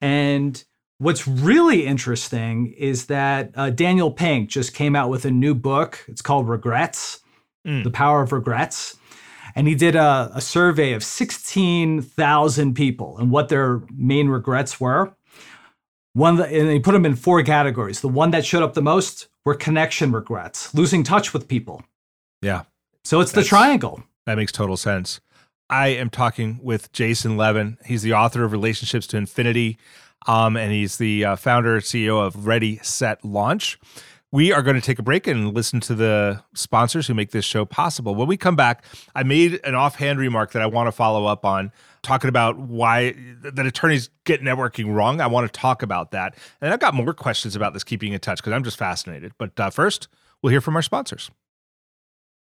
And 0.00 0.64
what's 0.98 1.26
really 1.28 1.86
interesting 1.86 2.72
is 2.78 3.06
that 3.06 3.50
uh, 3.54 3.70
Daniel 3.70 4.10
Pink 4.10 4.48
just 4.48 4.74
came 4.74 4.96
out 4.96 5.10
with 5.10 5.24
a 5.24 5.30
new 5.30 5.54
book. 5.54 6.04
It's 6.08 6.22
called 6.22 6.48
Regrets 6.48 7.20
mm. 7.66 7.84
The 7.84 7.90
Power 7.90 8.22
of 8.22 8.32
Regrets 8.32 8.96
and 9.56 9.66
he 9.66 9.74
did 9.74 9.96
a, 9.96 10.30
a 10.34 10.40
survey 10.40 10.92
of 10.92 11.02
16,000 11.02 12.74
people 12.74 13.16
and 13.18 13.30
what 13.30 13.48
their 13.48 13.80
main 13.90 14.28
regrets 14.28 14.78
were. 14.78 15.16
One 16.12 16.36
that, 16.36 16.52
and 16.52 16.70
he 16.70 16.78
put 16.78 16.92
them 16.92 17.06
in 17.06 17.16
four 17.16 17.42
categories. 17.42 18.02
The 18.02 18.08
one 18.08 18.30
that 18.30 18.44
showed 18.44 18.62
up 18.62 18.74
the 18.74 18.82
most 18.82 19.28
were 19.44 19.54
connection 19.54 20.12
regrets, 20.12 20.74
losing 20.74 21.02
touch 21.02 21.32
with 21.32 21.48
people. 21.48 21.82
Yeah. 22.42 22.62
So 23.04 23.20
it's 23.20 23.32
the 23.32 23.44
triangle. 23.44 24.02
That 24.26 24.36
makes 24.36 24.52
total 24.52 24.76
sense. 24.76 25.20
I 25.70 25.88
am 25.88 26.10
talking 26.10 26.60
with 26.62 26.92
Jason 26.92 27.36
Levin. 27.36 27.78
He's 27.84 28.02
the 28.02 28.12
author 28.12 28.44
of 28.44 28.52
Relationships 28.52 29.06
to 29.08 29.16
Infinity, 29.16 29.78
um, 30.26 30.56
and 30.56 30.72
he's 30.72 30.98
the 30.98 31.24
uh, 31.24 31.36
founder 31.36 31.80
CEO 31.80 32.24
of 32.24 32.46
Ready 32.46 32.78
Set 32.82 33.24
Launch. 33.24 33.78
We 34.32 34.52
are 34.52 34.62
going 34.62 34.74
to 34.74 34.82
take 34.82 34.98
a 34.98 35.02
break 35.02 35.26
and 35.26 35.54
listen 35.54 35.80
to 35.80 35.94
the 35.94 36.42
sponsors 36.54 37.06
who 37.06 37.14
make 37.14 37.30
this 37.30 37.44
show 37.44 37.64
possible. 37.64 38.14
When 38.14 38.26
we 38.26 38.36
come 38.36 38.56
back, 38.56 38.84
I 39.14 39.22
made 39.22 39.60
an 39.64 39.74
offhand 39.74 40.18
remark 40.18 40.52
that 40.52 40.62
I 40.62 40.66
want 40.66 40.88
to 40.88 40.92
follow 40.92 41.26
up 41.26 41.44
on, 41.44 41.70
talking 42.02 42.28
about 42.28 42.58
why 42.58 43.14
that 43.42 43.64
attorneys 43.66 44.10
get 44.24 44.42
networking 44.42 44.92
wrong. 44.92 45.20
I 45.20 45.28
want 45.28 45.50
to 45.50 45.60
talk 45.60 45.82
about 45.82 46.10
that. 46.10 46.36
And 46.60 46.72
I've 46.72 46.80
got 46.80 46.92
more 46.92 47.14
questions 47.14 47.54
about 47.54 47.72
this 47.72 47.84
keeping 47.84 48.12
in 48.12 48.20
touch 48.20 48.38
because 48.38 48.52
I'm 48.52 48.64
just 48.64 48.76
fascinated. 48.76 49.32
But 49.38 49.58
uh, 49.58 49.70
first, 49.70 50.08
we'll 50.42 50.50
hear 50.50 50.60
from 50.60 50.76
our 50.76 50.82
sponsors. 50.82 51.30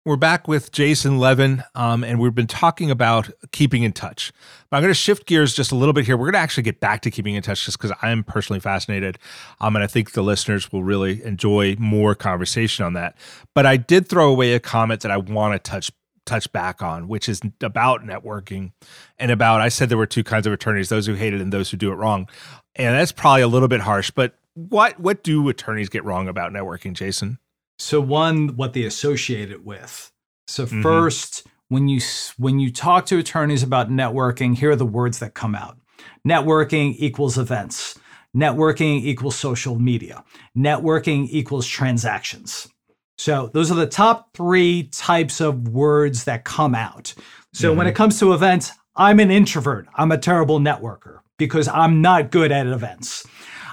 We're 0.05 0.17
back 0.17 0.49
with 0.49 0.71
Jason 0.73 1.19
Levin, 1.19 1.65
um, 1.75 2.03
and 2.05 2.21
we've 2.21 2.35
been 2.35 2.47
talking 2.47 2.91
about 2.91 3.29
keeping 3.51 3.83
in 3.83 3.93
touch. 3.93 4.33
But 4.71 4.77
I'm 4.77 4.83
going 4.83 4.91
to 4.91 4.95
shift 4.95 5.27
gears 5.27 5.55
just 5.55 5.73
a 5.73 5.75
little 5.75 5.93
bit 5.93 6.07
here. 6.07 6.17
We're 6.17 6.27
going 6.27 6.35
to 6.35 6.39
actually 6.39 6.63
get 6.63 6.81
back 6.81 7.03
to 7.03 7.11
keeping 7.11 7.35
in 7.35 7.43
touch 7.43 7.65
just 7.65 7.77
because 7.77 7.95
I'm 8.01 8.23
personally 8.23 8.61
fascinated. 8.61 9.19
Um, 9.61 9.75
and 9.77 9.83
I 9.83 9.89
think 9.89 10.13
the 10.13 10.23
listeners 10.23 10.73
will 10.73 10.85
really 10.85 11.23
enjoy 11.25 11.77
more 11.79 12.15
conversation 12.15 12.85
on 12.85 12.93
that. 12.95 13.19
But 13.55 13.67
I 13.67 13.77
did 13.77 14.09
throw 14.09 14.31
away 14.31 14.55
a 14.55 14.61
comment 14.61 15.01
that 15.03 15.11
I 15.11 15.19
want 15.19 15.53
to 15.63 15.71
touch 15.71 15.91
touch 16.25 16.51
back 16.53 16.81
on, 16.81 17.09
which 17.09 17.29
is 17.29 17.41
about 17.63 18.05
networking 18.05 18.73
and 19.19 19.31
about 19.31 19.61
I 19.61 19.69
said 19.69 19.89
there 19.89 19.99
were 19.99 20.07
two 20.07 20.25
kinds 20.25 20.47
of 20.47 20.53
attorneys, 20.53 20.91
those 20.91 21.07
who 21.07 21.15
hate 21.15 21.35
it 21.35 21.41
and 21.41 21.53
those 21.53 21.71
who 21.71 21.77
do 21.77 21.91
it 21.91 21.97
wrong. 21.97 22.29
And 22.77 22.95
that's 22.95 23.13
probably 23.13 23.43
a 23.43 23.49
little 23.49 23.69
bit 23.69 23.81
harsh, 23.81 24.11
but 24.11 24.35
what 24.55 24.99
what 25.01 25.23
do 25.23 25.49
attorneys 25.49 25.89
get 25.89 26.05
wrong 26.05 26.29
about 26.29 26.53
networking, 26.53 26.93
Jason? 26.93 27.39
So 27.79 28.01
one, 28.01 28.57
what 28.57 28.73
they 28.73 28.85
associate 28.85 29.51
it 29.51 29.65
with. 29.65 30.11
So 30.47 30.67
mm-hmm. 30.67 30.83
first, 30.83 31.47
when 31.69 31.89
you 31.89 32.01
when 32.37 32.59
you 32.59 32.73
talk 32.73 33.07
to 33.07 33.19
attorneys 33.19 33.63
about 33.63 33.91
networking, 33.91 34.57
here 34.57 34.71
are 34.71 34.77
the 34.77 34.87
words 34.87 35.19
that 35.21 35.35
come 35.35 35.55
out. 35.55 35.79
Networking 36.27 36.95
equals 36.99 37.39
events. 37.39 37.99
Networking 38.37 39.03
equals 39.03 39.37
social 39.37 39.79
media. 39.79 40.25
Networking 40.57 41.29
equals 41.31 41.67
transactions. 41.67 42.69
So 43.17 43.51
those 43.53 43.71
are 43.71 43.75
the 43.75 43.87
top 43.87 44.33
three 44.35 44.85
types 44.85 45.41
of 45.41 45.69
words 45.69 46.25
that 46.25 46.45
come 46.45 46.75
out. 46.75 47.15
So 47.53 47.71
mm-hmm. 47.71 47.79
when 47.79 47.87
it 47.87 47.95
comes 47.95 48.19
to 48.21 48.33
events, 48.33 48.73
I'm 48.97 49.21
an 49.21 49.31
introvert. 49.31 49.87
I'm 49.97 50.13
a 50.13 50.19
terrible 50.19 50.61
networker 50.61 51.21
because 51.37 51.69
I'm 51.69 52.01
not 52.01 52.31
good 52.31 52.53
at 52.53 52.67
events. 52.67 53.27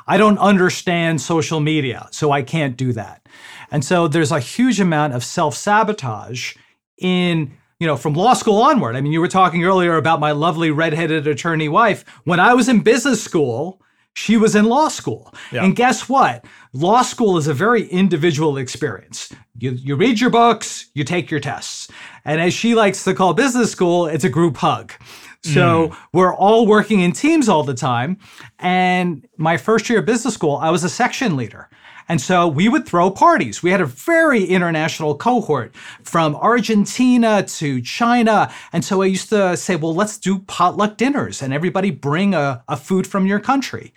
I 0.08 0.18
don't 0.18 0.38
understand 0.38 1.20
social 1.20 1.60
media, 1.60 2.08
so 2.12 2.32
I 2.32 2.44
can't 2.44 2.78
do 2.78 2.94
that. 2.94 3.28
And 3.76 3.84
so 3.84 4.08
there's 4.08 4.32
a 4.32 4.40
huge 4.40 4.80
amount 4.80 5.16
of 5.16 5.22
self 5.22 5.54
sabotage 5.54 6.56
in 6.98 7.52
you 7.78 7.86
know, 7.86 7.98
from 7.98 8.14
law 8.14 8.34
school 8.34 8.62
onward. 8.62 8.96
I 8.96 9.02
mean, 9.02 9.12
you 9.12 9.20
were 9.20 9.28
talking 9.28 9.66
earlier 9.66 9.98
about 9.98 10.22
my 10.22 10.32
lovely 10.32 10.72
redheaded 10.72 11.28
attorney 11.28 11.68
wife. 11.68 12.06
When 12.24 12.40
I 12.40 12.54
was 12.54 12.70
in 12.70 12.80
business 12.80 13.22
school, 13.22 13.82
she 14.14 14.38
was 14.38 14.56
in 14.56 14.64
law 14.64 14.88
school. 14.88 15.34
Yeah. 15.52 15.66
And 15.66 15.76
guess 15.76 16.08
what? 16.08 16.46
Law 16.72 17.02
school 17.02 17.38
is 17.38 17.48
a 17.48 17.54
very 17.54 17.86
individual 17.88 18.56
experience. 18.56 19.34
You, 19.60 19.72
you 19.72 19.98
read 19.98 20.22
your 20.22 20.30
books, 20.30 20.86
you 20.94 21.04
take 21.04 21.30
your 21.30 21.42
tests. 21.42 21.90
And 22.24 22.40
as 22.40 22.54
she 22.54 22.76
likes 22.76 23.04
to 23.04 23.14
call 23.14 23.34
business 23.34 23.74
school, 23.74 24.06
it's 24.06 24.24
a 24.24 24.30
group 24.30 24.56
hug. 24.56 24.94
So 25.42 25.90
mm. 25.90 25.98
we're 26.14 26.34
all 26.34 26.66
working 26.66 27.02
in 27.02 27.12
teams 27.12 27.50
all 27.50 27.64
the 27.64 27.74
time. 27.74 28.20
And 28.58 29.28
my 29.36 29.58
first 29.58 29.90
year 29.90 30.00
of 30.00 30.06
business 30.06 30.34
school, 30.34 30.56
I 30.56 30.70
was 30.70 30.86
a 30.86 30.90
section 30.90 31.36
leader. 31.36 31.70
And 32.08 32.22
so 32.22 32.48
we 32.48 32.70
would 32.70 32.86
throw 32.86 33.10
parties. 33.10 33.64
We 33.64 33.72
had 33.72 33.82
a 33.82 33.86
very 33.86 34.46
international 34.46 35.16
cohort 35.16 35.76
from 36.04 36.36
Argentina 36.36 37.44
to 37.44 37.82
China. 37.82 38.52
And 38.72 38.86
so 38.86 39.02
I 39.02 39.06
used 39.08 39.30
to 39.30 39.58
say, 39.58 39.76
well, 39.76 39.94
let's 39.94 40.18
do 40.18 40.40
potluck 40.40 40.98
dinners 40.98 41.42
and 41.42 41.54
everybody 41.54 41.92
bring 41.92 42.34
a, 42.34 42.64
a 42.68 42.78
food 42.78 43.08
from 43.08 43.26
your 43.26 43.40
country. 43.40 43.94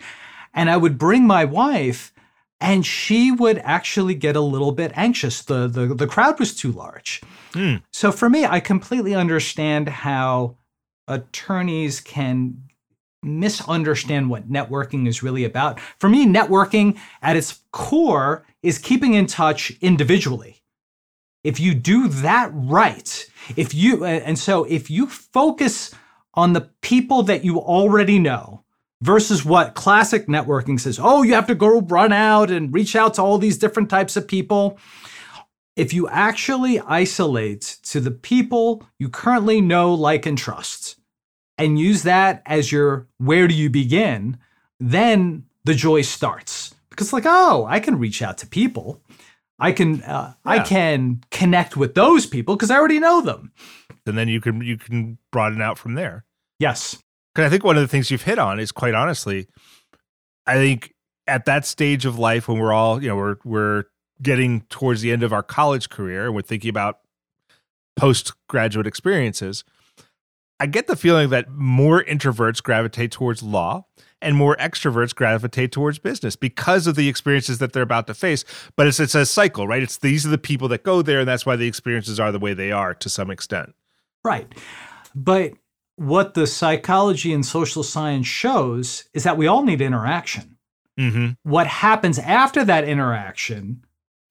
And 0.53 0.69
I 0.69 0.77
would 0.77 0.97
bring 0.97 1.27
my 1.27 1.45
wife 1.45 2.11
and 2.61 2.85
she 2.85 3.31
would 3.31 3.59
actually 3.59 4.15
get 4.15 4.35
a 4.35 4.41
little 4.41 4.71
bit 4.71 4.91
anxious. 4.95 5.41
The, 5.43 5.67
the, 5.67 5.87
the 5.87 6.07
crowd 6.07 6.39
was 6.39 6.55
too 6.55 6.71
large. 6.71 7.21
Mm. 7.53 7.81
So 7.91 8.11
for 8.11 8.29
me, 8.29 8.45
I 8.45 8.59
completely 8.59 9.15
understand 9.15 9.87
how 9.87 10.57
attorneys 11.07 11.99
can 12.01 12.68
misunderstand 13.21 14.29
what 14.29 14.49
networking 14.49 15.07
is 15.07 15.23
really 15.23 15.43
about. 15.43 15.79
For 15.99 16.09
me, 16.09 16.25
networking 16.25 16.97
at 17.21 17.35
its 17.35 17.61
core 17.71 18.45
is 18.63 18.77
keeping 18.77 19.13
in 19.13 19.25
touch 19.25 19.71
individually. 19.81 20.61
If 21.43 21.59
you 21.59 21.73
do 21.73 22.07
that 22.07 22.51
right, 22.53 23.25
if 23.55 23.73
you, 23.73 24.03
and 24.03 24.37
so 24.37 24.65
if 24.65 24.89
you 24.89 25.07
focus 25.07 25.93
on 26.33 26.53
the 26.53 26.69
people 26.81 27.23
that 27.23 27.43
you 27.45 27.59
already 27.59 28.19
know 28.19 28.63
versus 29.01 29.45
what 29.45 29.73
classic 29.73 30.27
networking 30.27 30.79
says, 30.79 30.99
oh, 31.01 31.23
you 31.23 31.33
have 31.33 31.47
to 31.47 31.55
go 31.55 31.79
run 31.81 32.11
out 32.11 32.51
and 32.51 32.73
reach 32.73 32.95
out 32.95 33.13
to 33.13 33.21
all 33.21 33.37
these 33.37 33.57
different 33.57 33.89
types 33.89 34.17
of 34.17 34.27
people. 34.27 34.77
If 35.77 35.93
you 35.93 36.09
actually 36.09 36.81
isolate 36.81 37.77
to 37.83 38.01
the 38.01 38.11
people 38.11 38.85
you 38.97 39.07
currently 39.07 39.61
know, 39.61 39.93
like, 39.93 40.25
and 40.25 40.37
trust, 40.37 40.98
and 41.59 41.77
use 41.79 42.03
that 42.03 42.41
as 42.45 42.71
your 42.71 43.07
where 43.17 43.47
do 43.47 43.53
you 43.53 43.69
begin, 43.69 44.37
then 44.79 45.45
the 45.65 45.75
joy 45.75 46.01
starts. 46.01 46.73
Because, 46.89 47.13
like, 47.13 47.25
oh, 47.25 47.65
I 47.69 47.79
can 47.79 47.99
reach 47.99 48.21
out 48.21 48.37
to 48.39 48.47
people. 48.47 49.01
I 49.59 49.71
can 49.73 50.01
uh, 50.03 50.33
yeah. 50.45 50.51
I 50.51 50.59
can 50.59 51.21
connect 51.31 51.77
with 51.77 51.93
those 51.93 52.25
people 52.25 52.55
because 52.55 52.71
I 52.71 52.77
already 52.77 52.99
know 52.99 53.21
them. 53.21 53.51
And 54.05 54.17
then 54.17 54.27
you 54.27 54.41
can 54.41 54.61
you 54.61 54.77
can 54.77 55.17
broaden 55.31 55.61
out 55.61 55.77
from 55.77 55.93
there. 55.93 56.25
Yes. 56.59 56.97
Because 57.33 57.47
I 57.47 57.49
think 57.49 57.63
one 57.63 57.75
of 57.75 57.81
the 57.81 57.87
things 57.87 58.09
you've 58.09 58.23
hit 58.23 58.39
on 58.39 58.59
is 58.59 58.71
quite 58.71 58.95
honestly, 58.95 59.47
I 60.47 60.55
think 60.55 60.93
at 61.27 61.45
that 61.45 61.65
stage 61.65 62.05
of 62.05 62.17
life 62.17 62.47
when 62.47 62.57
we're 62.57 62.73
all, 62.73 63.01
you 63.01 63.09
know, 63.09 63.15
we're 63.15 63.35
we're 63.43 63.83
getting 64.21 64.61
towards 64.69 65.01
the 65.01 65.11
end 65.11 65.23
of 65.23 65.31
our 65.31 65.43
college 65.43 65.89
career 65.89 66.25
and 66.25 66.35
we're 66.35 66.41
thinking 66.41 66.69
about 66.69 66.99
postgraduate 67.95 68.87
experiences, 68.87 69.63
I 70.59 70.65
get 70.65 70.87
the 70.87 70.95
feeling 70.95 71.29
that 71.29 71.49
more 71.51 72.03
introverts 72.03 72.61
gravitate 72.61 73.11
towards 73.11 73.41
law 73.41 73.85
and 74.21 74.35
more 74.35 74.55
extroverts 74.57 75.15
gravitate 75.15 75.71
towards 75.71 75.99
business 75.99 76.35
because 76.35 76.87
of 76.87 76.95
the 76.95 77.07
experiences 77.07 77.59
that 77.59 77.71
they're 77.71 77.83
about 77.83 78.07
to 78.07 78.13
face. 78.13 78.43
But 78.75 78.87
it's 78.87 78.99
it's 78.99 79.15
a 79.15 79.25
cycle, 79.25 79.67
right? 79.67 79.81
It's 79.81 79.97
these 79.97 80.25
are 80.25 80.29
the 80.29 80.37
people 80.37 80.67
that 80.69 80.83
go 80.83 81.01
there, 81.01 81.19
and 81.19 81.27
that's 81.27 81.45
why 81.45 81.55
the 81.55 81.67
experiences 81.67 82.19
are 82.19 82.31
the 82.31 82.39
way 82.39 82.53
they 82.53 82.71
are 82.71 82.93
to 82.95 83.09
some 83.09 83.31
extent. 83.31 83.73
Right. 84.23 84.53
But 85.15 85.53
what 85.95 86.33
the 86.33 86.47
psychology 86.47 87.33
and 87.33 87.45
social 87.45 87.83
science 87.83 88.27
shows 88.27 89.05
is 89.13 89.23
that 89.23 89.37
we 89.37 89.47
all 89.47 89.63
need 89.63 89.81
interaction. 89.81 90.57
Mm-hmm. 90.99 91.31
What 91.43 91.67
happens 91.67 92.19
after 92.19 92.63
that 92.65 92.85
interaction, 92.85 93.83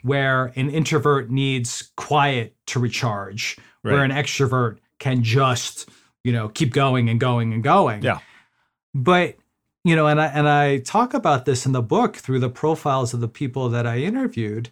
where 0.02 0.52
an 0.56 0.70
introvert 0.70 1.30
needs 1.30 1.90
quiet 1.96 2.54
to 2.66 2.78
recharge, 2.78 3.56
right. 3.82 3.92
where 3.92 4.04
an 4.04 4.10
extrovert 4.10 4.78
can 4.98 5.22
just, 5.22 5.88
you 6.28 6.34
know, 6.34 6.50
keep 6.50 6.74
going 6.74 7.08
and 7.08 7.18
going 7.18 7.54
and 7.54 7.64
going. 7.64 8.02
Yeah. 8.02 8.18
But 8.94 9.36
you 9.82 9.96
know, 9.96 10.06
and 10.06 10.20
I 10.20 10.26
and 10.26 10.46
I 10.46 10.78
talk 10.78 11.14
about 11.14 11.46
this 11.46 11.64
in 11.64 11.72
the 11.72 11.80
book 11.80 12.16
through 12.16 12.40
the 12.40 12.50
profiles 12.50 13.14
of 13.14 13.20
the 13.20 13.28
people 13.28 13.70
that 13.70 13.86
I 13.86 14.00
interviewed. 14.00 14.68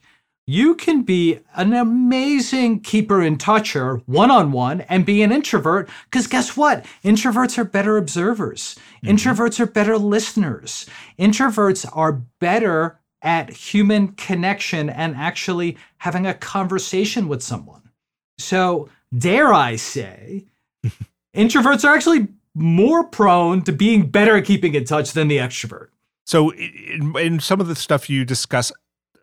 You 0.47 0.75
can 0.75 1.03
be 1.03 1.41
an 1.57 1.73
amazing 1.73 2.81
keeper 2.81 3.23
and 3.23 3.41
toucher 3.41 3.97
one 4.05 4.31
on 4.31 4.53
one 4.53 4.83
and 4.83 5.07
be 5.07 5.23
an 5.23 5.33
introvert 5.33 5.89
because 6.05 6.27
guess 6.27 6.55
what? 6.55 6.85
Introverts 7.03 7.57
are 7.57 7.65
better 7.65 7.97
observers. 7.97 8.77
Mm-hmm. 9.03 9.17
Introverts 9.17 9.59
are 9.59 9.67
better 9.67 9.97
listeners. 9.97 10.87
Introverts 11.19 11.89
are 11.97 12.23
better 12.39 13.01
at 13.23 13.51
human 13.51 14.09
connection 14.09 14.91
and 14.91 15.17
actually 15.17 15.79
having 15.99 16.27
a 16.27 16.35
conversation 16.35 17.27
with 17.27 17.43
someone. 17.43 17.91
So, 18.39 18.91
dare 19.17 19.53
I 19.55 19.77
say, 19.77 20.45
introverts 21.37 21.85
are 21.85 21.95
actually 21.95 22.29
more 22.55 23.05
prone 23.05 23.63
to 23.63 23.73
being 23.73 24.11
better 24.11 24.37
at 24.37 24.45
keeping 24.45 24.75
in 24.75 24.85
touch 24.85 25.13
than 25.13 25.29
the 25.29 25.37
extrovert. 25.37 25.89
So, 26.25 26.51
in, 26.53 27.15
in 27.17 27.41
some 27.41 27.61
of 27.61 27.69
the 27.69 27.77
stuff 27.77 28.11
you 28.11 28.25
discuss, 28.25 28.73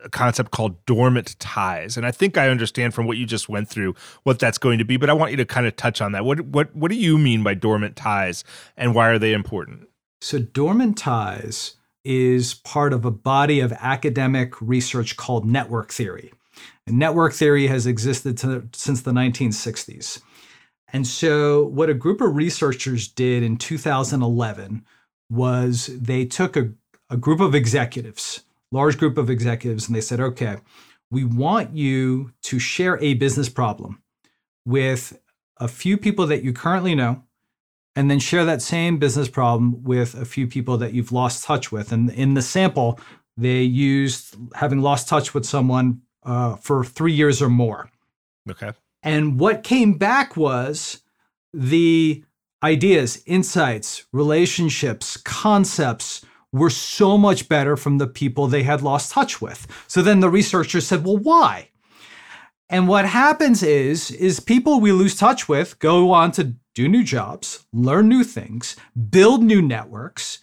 a 0.02 0.08
concept 0.08 0.50
called 0.50 0.84
dormant 0.86 1.38
ties, 1.38 1.96
and 1.96 2.06
I 2.06 2.10
think 2.10 2.38
I 2.38 2.48
understand 2.48 2.94
from 2.94 3.06
what 3.06 3.16
you 3.16 3.26
just 3.26 3.48
went 3.48 3.68
through 3.68 3.94
what 4.22 4.38
that's 4.38 4.58
going 4.58 4.78
to 4.78 4.84
be. 4.84 4.96
But 4.96 5.10
I 5.10 5.12
want 5.14 5.30
you 5.30 5.36
to 5.38 5.44
kind 5.44 5.66
of 5.66 5.76
touch 5.76 6.00
on 6.00 6.12
that. 6.12 6.24
What 6.24 6.40
what 6.40 6.74
what 6.74 6.90
do 6.90 6.96
you 6.96 7.18
mean 7.18 7.42
by 7.42 7.54
dormant 7.54 7.96
ties, 7.96 8.44
and 8.76 8.94
why 8.94 9.08
are 9.08 9.18
they 9.18 9.32
important? 9.32 9.88
So, 10.20 10.38
dormant 10.38 10.96
ties 10.96 11.74
is 12.04 12.54
part 12.54 12.92
of 12.92 13.04
a 13.04 13.10
body 13.10 13.60
of 13.60 13.72
academic 13.72 14.60
research 14.60 15.16
called 15.16 15.46
network 15.46 15.90
theory. 15.92 16.32
And 16.86 16.98
network 16.98 17.32
theory 17.32 17.66
has 17.66 17.86
existed 17.86 18.36
to, 18.38 18.68
since 18.72 19.02
the 19.02 19.12
1960s. 19.12 20.20
And 20.94 21.08
so, 21.08 21.64
what 21.64 21.90
a 21.90 21.94
group 21.94 22.20
of 22.20 22.36
researchers 22.36 23.08
did 23.08 23.42
in 23.42 23.56
2011 23.56 24.84
was 25.28 25.86
they 25.88 26.24
took 26.24 26.56
a, 26.56 26.70
a 27.10 27.16
group 27.16 27.40
of 27.40 27.52
executives, 27.52 28.44
large 28.70 28.96
group 28.96 29.18
of 29.18 29.28
executives, 29.28 29.88
and 29.88 29.96
they 29.96 30.00
said, 30.00 30.20
okay, 30.20 30.58
we 31.10 31.24
want 31.24 31.74
you 31.74 32.32
to 32.42 32.60
share 32.60 32.96
a 33.02 33.14
business 33.14 33.48
problem 33.48 34.02
with 34.64 35.18
a 35.56 35.66
few 35.66 35.98
people 35.98 36.28
that 36.28 36.44
you 36.44 36.52
currently 36.52 36.94
know, 36.94 37.24
and 37.96 38.08
then 38.08 38.20
share 38.20 38.44
that 38.44 38.62
same 38.62 38.98
business 38.98 39.28
problem 39.28 39.82
with 39.82 40.14
a 40.14 40.24
few 40.24 40.46
people 40.46 40.78
that 40.78 40.94
you've 40.94 41.10
lost 41.10 41.42
touch 41.42 41.72
with. 41.72 41.90
And 41.90 42.08
in 42.10 42.34
the 42.34 42.42
sample, 42.42 43.00
they 43.36 43.62
used 43.62 44.36
having 44.54 44.80
lost 44.80 45.08
touch 45.08 45.34
with 45.34 45.44
someone 45.44 46.02
uh, 46.22 46.54
for 46.54 46.84
three 46.84 47.12
years 47.12 47.42
or 47.42 47.48
more. 47.48 47.90
Okay. 48.48 48.70
And 49.04 49.38
what 49.38 49.62
came 49.62 49.98
back 49.98 50.36
was 50.36 51.02
the 51.52 52.24
ideas, 52.62 53.22
insights, 53.26 54.06
relationships, 54.12 55.18
concepts 55.18 56.24
were 56.52 56.70
so 56.70 57.18
much 57.18 57.48
better 57.48 57.76
from 57.76 57.98
the 57.98 58.06
people 58.06 58.46
they 58.46 58.62
had 58.62 58.80
lost 58.80 59.12
touch 59.12 59.42
with. 59.42 59.66
So 59.86 60.00
then 60.00 60.20
the 60.20 60.30
researchers 60.30 60.86
said, 60.86 61.04
well, 61.04 61.18
why? 61.18 61.68
And 62.70 62.88
what 62.88 63.04
happens 63.04 63.62
is, 63.62 64.10
is 64.10 64.40
people 64.40 64.80
we 64.80 64.90
lose 64.90 65.14
touch 65.14 65.48
with 65.48 65.78
go 65.78 66.12
on 66.12 66.32
to 66.32 66.54
do 66.74 66.88
new 66.88 67.04
jobs, 67.04 67.66
learn 67.72 68.08
new 68.08 68.24
things, 68.24 68.76
build 69.10 69.42
new 69.42 69.60
networks. 69.60 70.38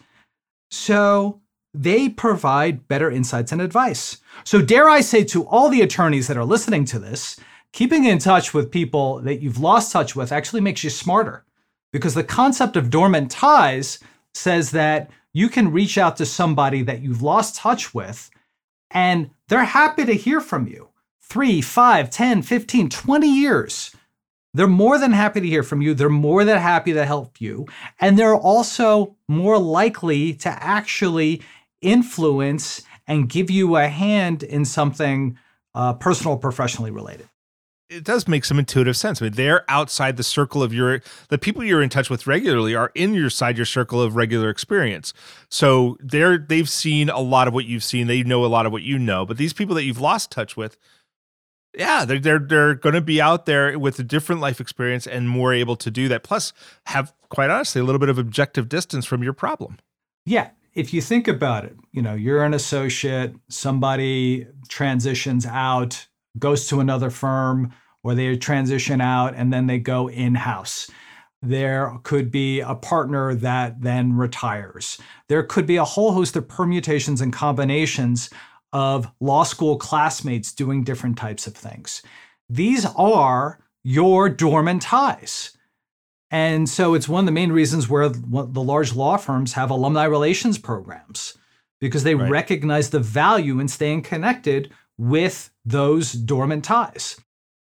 So 0.70 1.40
they 1.74 2.08
provide 2.08 2.86
better 2.86 3.10
insights 3.10 3.50
and 3.50 3.60
advice. 3.60 4.18
So 4.44 4.62
dare 4.62 4.88
I 4.88 5.00
say 5.00 5.24
to 5.24 5.46
all 5.46 5.68
the 5.68 5.82
attorneys 5.82 6.28
that 6.28 6.36
are 6.36 6.44
listening 6.44 6.84
to 6.86 6.98
this, 6.98 7.38
keeping 7.72 8.04
in 8.04 8.18
touch 8.18 8.54
with 8.54 8.70
people 8.70 9.20
that 9.20 9.40
you've 9.40 9.60
lost 9.60 9.92
touch 9.92 10.14
with 10.14 10.30
actually 10.30 10.60
makes 10.60 10.84
you 10.84 10.90
smarter 10.90 11.44
because 11.92 12.14
the 12.14 12.24
concept 12.24 12.76
of 12.76 12.90
dormant 12.90 13.30
ties 13.30 13.98
says 14.34 14.70
that 14.70 15.10
you 15.32 15.48
can 15.48 15.72
reach 15.72 15.96
out 15.96 16.16
to 16.16 16.26
somebody 16.26 16.82
that 16.82 17.00
you've 17.02 17.22
lost 17.22 17.56
touch 17.56 17.94
with 17.94 18.30
and 18.90 19.30
they're 19.48 19.64
happy 19.64 20.04
to 20.04 20.12
hear 20.12 20.40
from 20.40 20.66
you. 20.66 20.88
Three, 21.22 21.62
five, 21.62 22.10
10, 22.10 22.42
15, 22.42 22.90
20 22.90 23.26
years. 23.26 23.96
They're 24.52 24.66
more 24.66 24.98
than 24.98 25.12
happy 25.12 25.40
to 25.40 25.46
hear 25.46 25.62
from 25.62 25.80
you. 25.80 25.94
They're 25.94 26.10
more 26.10 26.44
than 26.44 26.58
happy 26.58 26.92
to 26.92 27.06
help 27.06 27.40
you. 27.40 27.66
And 28.00 28.18
they're 28.18 28.36
also 28.36 29.16
more 29.28 29.58
likely 29.58 30.34
to 30.34 30.50
actually 30.50 31.40
influence 31.80 32.82
and 33.06 33.30
give 33.30 33.50
you 33.50 33.76
a 33.76 33.88
hand 33.88 34.42
in 34.42 34.66
something 34.66 35.38
uh, 35.74 35.94
personal, 35.94 36.36
professionally 36.36 36.90
related 36.90 37.30
it 37.92 38.04
does 38.04 38.26
make 38.26 38.44
some 38.44 38.58
intuitive 38.58 38.96
sense. 38.96 39.20
I 39.20 39.26
mean, 39.26 39.34
they're 39.34 39.64
outside 39.68 40.16
the 40.16 40.22
circle 40.22 40.62
of 40.62 40.72
your 40.72 41.00
the 41.28 41.38
people 41.38 41.62
you're 41.62 41.82
in 41.82 41.88
touch 41.88 42.10
with 42.10 42.26
regularly 42.26 42.74
are 42.74 42.90
in 42.94 43.14
your 43.14 43.30
side 43.30 43.56
your 43.56 43.66
circle 43.66 44.00
of 44.00 44.16
regular 44.16 44.48
experience. 44.48 45.12
So 45.48 45.96
they're 46.00 46.38
they've 46.38 46.68
seen 46.68 47.08
a 47.10 47.20
lot 47.20 47.48
of 47.48 47.54
what 47.54 47.66
you've 47.66 47.84
seen. 47.84 48.06
They 48.06 48.22
know 48.22 48.44
a 48.44 48.46
lot 48.46 48.66
of 48.66 48.72
what 48.72 48.82
you 48.82 48.98
know. 48.98 49.26
But 49.26 49.36
these 49.36 49.52
people 49.52 49.74
that 49.74 49.84
you've 49.84 50.00
lost 50.00 50.30
touch 50.30 50.56
with, 50.56 50.76
yeah, 51.76 52.04
they're 52.04 52.18
they're 52.18 52.38
they're 52.38 52.74
going 52.74 52.94
to 52.94 53.00
be 53.00 53.20
out 53.20 53.46
there 53.46 53.78
with 53.78 53.98
a 53.98 54.04
different 54.04 54.40
life 54.40 54.60
experience 54.60 55.06
and 55.06 55.28
more 55.28 55.52
able 55.52 55.76
to 55.76 55.90
do 55.90 56.08
that. 56.08 56.22
Plus, 56.22 56.52
have 56.86 57.12
quite 57.28 57.50
honestly 57.50 57.80
a 57.80 57.84
little 57.84 58.00
bit 58.00 58.08
of 58.08 58.18
objective 58.18 58.68
distance 58.68 59.04
from 59.04 59.22
your 59.22 59.32
problem. 59.32 59.78
Yeah, 60.24 60.50
if 60.74 60.94
you 60.94 61.02
think 61.02 61.28
about 61.28 61.64
it, 61.64 61.76
you 61.92 62.00
know, 62.00 62.14
you're 62.14 62.44
an 62.44 62.54
associate, 62.54 63.34
somebody 63.48 64.46
transitions 64.68 65.44
out, 65.46 66.06
goes 66.38 66.66
to 66.68 66.80
another 66.80 67.10
firm 67.10 67.72
or 68.02 68.14
they 68.14 68.36
transition 68.36 69.00
out 69.00 69.34
and 69.34 69.52
then 69.52 69.66
they 69.66 69.78
go 69.78 70.08
in 70.08 70.34
house. 70.34 70.90
There 71.40 71.98
could 72.04 72.30
be 72.30 72.60
a 72.60 72.74
partner 72.74 73.34
that 73.34 73.82
then 73.82 74.16
retires. 74.16 74.98
There 75.28 75.42
could 75.42 75.66
be 75.66 75.76
a 75.76 75.84
whole 75.84 76.12
host 76.12 76.36
of 76.36 76.48
permutations 76.48 77.20
and 77.20 77.32
combinations 77.32 78.30
of 78.72 79.10
law 79.20 79.42
school 79.42 79.76
classmates 79.76 80.52
doing 80.52 80.84
different 80.84 81.18
types 81.18 81.46
of 81.46 81.54
things. 81.54 82.02
These 82.48 82.86
are 82.96 83.58
your 83.84 84.28
dormant 84.28 84.82
ties. 84.82 85.56
And 86.30 86.68
so 86.68 86.94
it's 86.94 87.08
one 87.08 87.20
of 87.20 87.26
the 87.26 87.32
main 87.32 87.52
reasons 87.52 87.88
where 87.88 88.08
the 88.08 88.62
large 88.62 88.94
law 88.94 89.18
firms 89.18 89.52
have 89.52 89.70
alumni 89.70 90.04
relations 90.04 90.56
programs 90.58 91.36
because 91.80 92.04
they 92.04 92.14
right. 92.14 92.30
recognize 92.30 92.90
the 92.90 93.00
value 93.00 93.60
in 93.60 93.68
staying 93.68 94.02
connected 94.02 94.72
with 94.96 95.50
those 95.64 96.12
dormant 96.12 96.64
ties. 96.64 97.20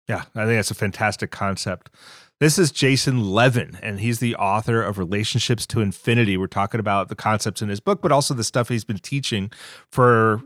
Yeah, 0.09 0.23
I 0.33 0.45
think 0.45 0.57
that's 0.57 0.71
a 0.71 0.75
fantastic 0.75 1.29
concept. 1.29 1.91
This 2.39 2.57
is 2.57 2.71
Jason 2.71 3.29
Levin, 3.29 3.77
and 3.83 3.99
he's 3.99 4.19
the 4.19 4.35
author 4.35 4.81
of 4.81 4.97
Relationships 4.97 5.67
to 5.67 5.81
Infinity. 5.81 6.35
We're 6.35 6.47
talking 6.47 6.79
about 6.79 7.09
the 7.09 7.15
concepts 7.15 7.61
in 7.61 7.69
his 7.69 7.79
book, 7.79 8.01
but 8.01 8.11
also 8.11 8.33
the 8.33 8.43
stuff 8.43 8.69
he's 8.69 8.83
been 8.83 8.97
teaching 8.97 9.51
for 9.91 10.41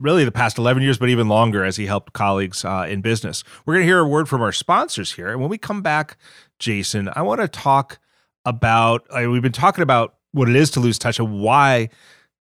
really 0.00 0.24
the 0.24 0.32
past 0.32 0.58
11 0.58 0.82
years, 0.82 0.98
but 0.98 1.10
even 1.10 1.28
longer 1.28 1.64
as 1.64 1.76
he 1.76 1.86
helped 1.86 2.12
colleagues 2.12 2.64
uh, 2.64 2.86
in 2.88 3.02
business. 3.02 3.44
We're 3.64 3.74
going 3.74 3.84
to 3.84 3.88
hear 3.88 4.00
a 4.00 4.08
word 4.08 4.28
from 4.28 4.42
our 4.42 4.50
sponsors 4.50 5.12
here. 5.12 5.30
And 5.30 5.40
when 5.40 5.48
we 5.48 5.58
come 5.58 5.80
back, 5.80 6.16
Jason, 6.58 7.08
I 7.14 7.22
want 7.22 7.40
to 7.40 7.46
talk 7.46 8.00
about, 8.44 9.06
uh, 9.10 9.30
we've 9.30 9.42
been 9.42 9.52
talking 9.52 9.82
about 9.82 10.16
what 10.32 10.48
it 10.48 10.56
is 10.56 10.70
to 10.72 10.80
lose 10.80 10.98
touch 10.98 11.20
and 11.20 11.40
why 11.40 11.88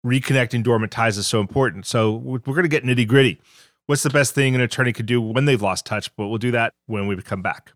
reconnecting 0.05 0.65
dormant 0.65 0.91
ties 0.91 1.19
is 1.19 1.27
so 1.29 1.41
important. 1.41 1.87
So 1.87 2.15
we're 2.15 2.39
going 2.41 2.63
to 2.63 2.69
get 2.69 2.83
nitty 2.83 3.07
gritty. 3.07 3.41
What's 3.89 4.03
the 4.03 4.11
best 4.11 4.35
thing 4.35 4.55
an 4.55 4.61
attorney 4.61 4.93
could 4.93 5.07
do 5.07 5.19
when 5.19 5.47
they've 5.47 5.63
lost 5.63 5.87
touch? 5.87 6.15
But 6.15 6.29
we'll 6.29 6.37
do 6.37 6.51
that 6.51 6.75
when 6.85 7.07
we 7.07 7.17
come 7.23 7.41
back. 7.41 7.73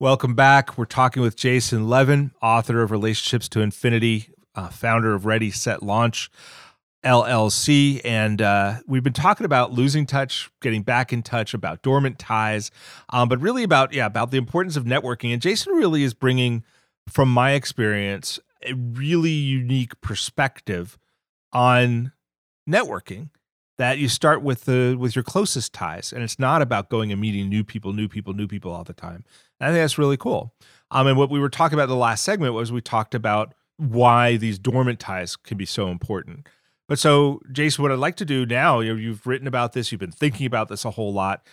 Welcome 0.00 0.34
back. 0.34 0.76
We're 0.76 0.84
talking 0.84 1.22
with 1.22 1.36
Jason 1.36 1.88
Levin, 1.88 2.32
author 2.42 2.82
of 2.82 2.90
Relationships 2.90 3.48
to 3.50 3.60
Infinity, 3.60 4.30
uh, 4.56 4.66
founder 4.66 5.14
of 5.14 5.26
Ready, 5.26 5.52
Set, 5.52 5.84
Launch. 5.84 6.28
LLC. 7.04 8.00
And 8.04 8.42
uh, 8.42 8.80
we've 8.84 9.04
been 9.04 9.12
talking 9.12 9.44
about 9.44 9.72
losing 9.72 10.06
touch, 10.06 10.50
getting 10.60 10.82
back 10.82 11.12
in 11.12 11.22
touch, 11.22 11.54
about 11.54 11.82
dormant 11.82 12.18
ties, 12.18 12.72
um, 13.10 13.28
but 13.28 13.40
really 13.40 13.62
about, 13.62 13.92
yeah, 13.92 14.06
about 14.06 14.32
the 14.32 14.38
importance 14.38 14.76
of 14.76 14.84
networking. 14.84 15.32
And 15.32 15.40
Jason 15.40 15.72
really 15.74 16.02
is 16.02 16.14
bringing, 16.14 16.64
from 17.08 17.32
my 17.32 17.52
experience, 17.52 18.40
a 18.66 18.74
really 18.74 19.30
unique 19.30 19.98
perspective 20.00 20.98
on 21.52 22.10
networking 22.68 23.30
that 23.80 23.98
you 23.98 24.08
start 24.08 24.42
with 24.42 24.66
the 24.66 24.94
with 24.98 25.16
your 25.16 25.22
closest 25.22 25.72
ties 25.72 26.12
and 26.12 26.22
it's 26.22 26.38
not 26.38 26.60
about 26.60 26.90
going 26.90 27.10
and 27.10 27.20
meeting 27.20 27.48
new 27.48 27.64
people 27.64 27.92
new 27.92 28.08
people 28.08 28.34
new 28.34 28.46
people 28.46 28.70
all 28.70 28.84
the 28.84 28.92
time 28.92 29.24
and 29.58 29.68
i 29.68 29.72
think 29.72 29.82
that's 29.82 29.98
really 29.98 30.16
cool 30.16 30.54
um, 30.90 31.06
and 31.06 31.16
what 31.16 31.30
we 31.30 31.40
were 31.40 31.48
talking 31.48 31.74
about 31.74 31.84
in 31.84 31.90
the 31.90 31.96
last 31.96 32.24
segment 32.24 32.52
was 32.52 32.70
we 32.70 32.80
talked 32.80 33.14
about 33.14 33.54
why 33.78 34.36
these 34.36 34.58
dormant 34.58 35.00
ties 35.00 35.34
can 35.34 35.56
be 35.56 35.64
so 35.64 35.88
important 35.88 36.46
but 36.90 36.98
so, 36.98 37.40
Jason, 37.52 37.82
what 37.84 37.92
I'd 37.92 38.00
like 38.00 38.16
to 38.16 38.24
do 38.24 38.44
now, 38.44 38.80
you 38.80 38.92
know, 38.92 38.98
you've 38.98 39.24
written 39.24 39.46
about 39.46 39.74
this, 39.74 39.92
you've 39.92 40.00
been 40.00 40.10
thinking 40.10 40.44
about 40.44 40.68
this 40.68 40.84
a 40.84 40.90
whole 40.90 41.12
lot. 41.12 41.46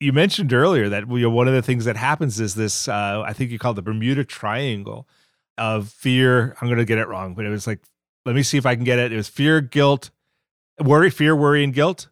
You 0.00 0.12
mentioned 0.12 0.52
earlier 0.52 0.90
that 0.90 1.08
you 1.08 1.20
know, 1.20 1.30
one 1.30 1.48
of 1.48 1.54
the 1.54 1.62
things 1.62 1.86
that 1.86 1.96
happens 1.96 2.38
is 2.38 2.56
this, 2.56 2.88
uh, 2.88 3.22
I 3.24 3.32
think 3.32 3.50
you 3.50 3.58
call 3.58 3.72
it 3.72 3.76
the 3.76 3.82
Bermuda 3.82 4.22
Triangle 4.22 5.08
of 5.56 5.88
fear. 5.88 6.54
I'm 6.60 6.68
going 6.68 6.76
to 6.76 6.84
get 6.84 6.98
it 6.98 7.08
wrong, 7.08 7.32
but 7.32 7.46
it 7.46 7.48
was 7.48 7.66
like, 7.66 7.80
let 8.26 8.34
me 8.34 8.42
see 8.42 8.58
if 8.58 8.66
I 8.66 8.74
can 8.74 8.84
get 8.84 8.98
it. 8.98 9.14
It 9.14 9.16
was 9.16 9.28
fear, 9.28 9.62
guilt, 9.62 10.10
worry, 10.80 11.10
fear, 11.10 11.34
worry, 11.34 11.64
and 11.64 11.72
guilt. 11.72 12.08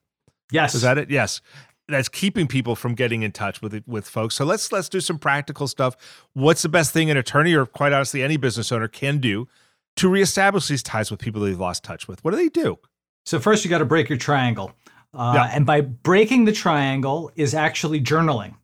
Yes. 0.51 0.75
Is 0.75 0.83
that 0.83 0.99
it? 0.99 1.11
Yes. 1.11 1.41
That's 1.89 2.09
keeping 2.09 2.47
people 2.47 2.77
from 2.77 2.95
getting 2.95 3.23
in 3.23 3.33
touch 3.33 3.61
with 3.61 3.83
with 3.87 4.09
folks. 4.09 4.37
So 4.37 4.45
let's 4.45 4.71
let's 4.71 4.89
do 4.89 5.01
some 5.01 5.19
practical 5.19 5.67
stuff. 5.67 5.97
What's 6.35 6.63
the 6.63 6.69
best 6.69 6.93
thing 6.93 7.11
an 7.11 7.17
attorney 7.17 7.53
or 7.55 7.67
quite 7.67 7.93
honestly 7.93 8.23
any 8.23 8.37
business 8.37 8.71
owner 8.71 8.87
can 8.87 9.19
do 9.19 9.49
to 9.97 10.09
reestablish 10.09 10.69
these 10.69 10.85
ties 10.85 11.11
with 11.11 11.19
people 11.19 11.43
they've 11.43 11.59
lost 11.59 11.83
touch 11.83 12.07
with? 12.07 12.23
What 12.25 12.31
do 12.31 12.37
they 12.37 12.49
do? 12.49 12.79
So 13.27 13.41
first, 13.41 13.65
you 13.65 13.71
got 13.71 13.79
to 13.79 13.85
break 13.85 14.09
your 14.09 14.19
triangle, 14.19 14.73
uh, 15.15 15.33
yeah. 15.35 15.51
and 15.53 15.67
by 15.67 15.81
breaking 15.81 16.45
the 16.45 16.53
triangle 16.53 17.31
is 17.35 17.55
actually 17.55 18.01
journaling. 18.01 18.55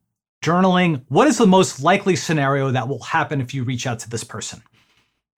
Journaling. 0.42 1.02
What 1.08 1.26
is 1.26 1.38
the 1.38 1.46
most 1.46 1.82
likely 1.82 2.14
scenario 2.14 2.70
that 2.70 2.88
will 2.88 3.02
happen 3.02 3.40
if 3.40 3.52
you 3.52 3.64
reach 3.64 3.86
out 3.88 3.98
to 4.00 4.08
this 4.08 4.22
person? 4.22 4.62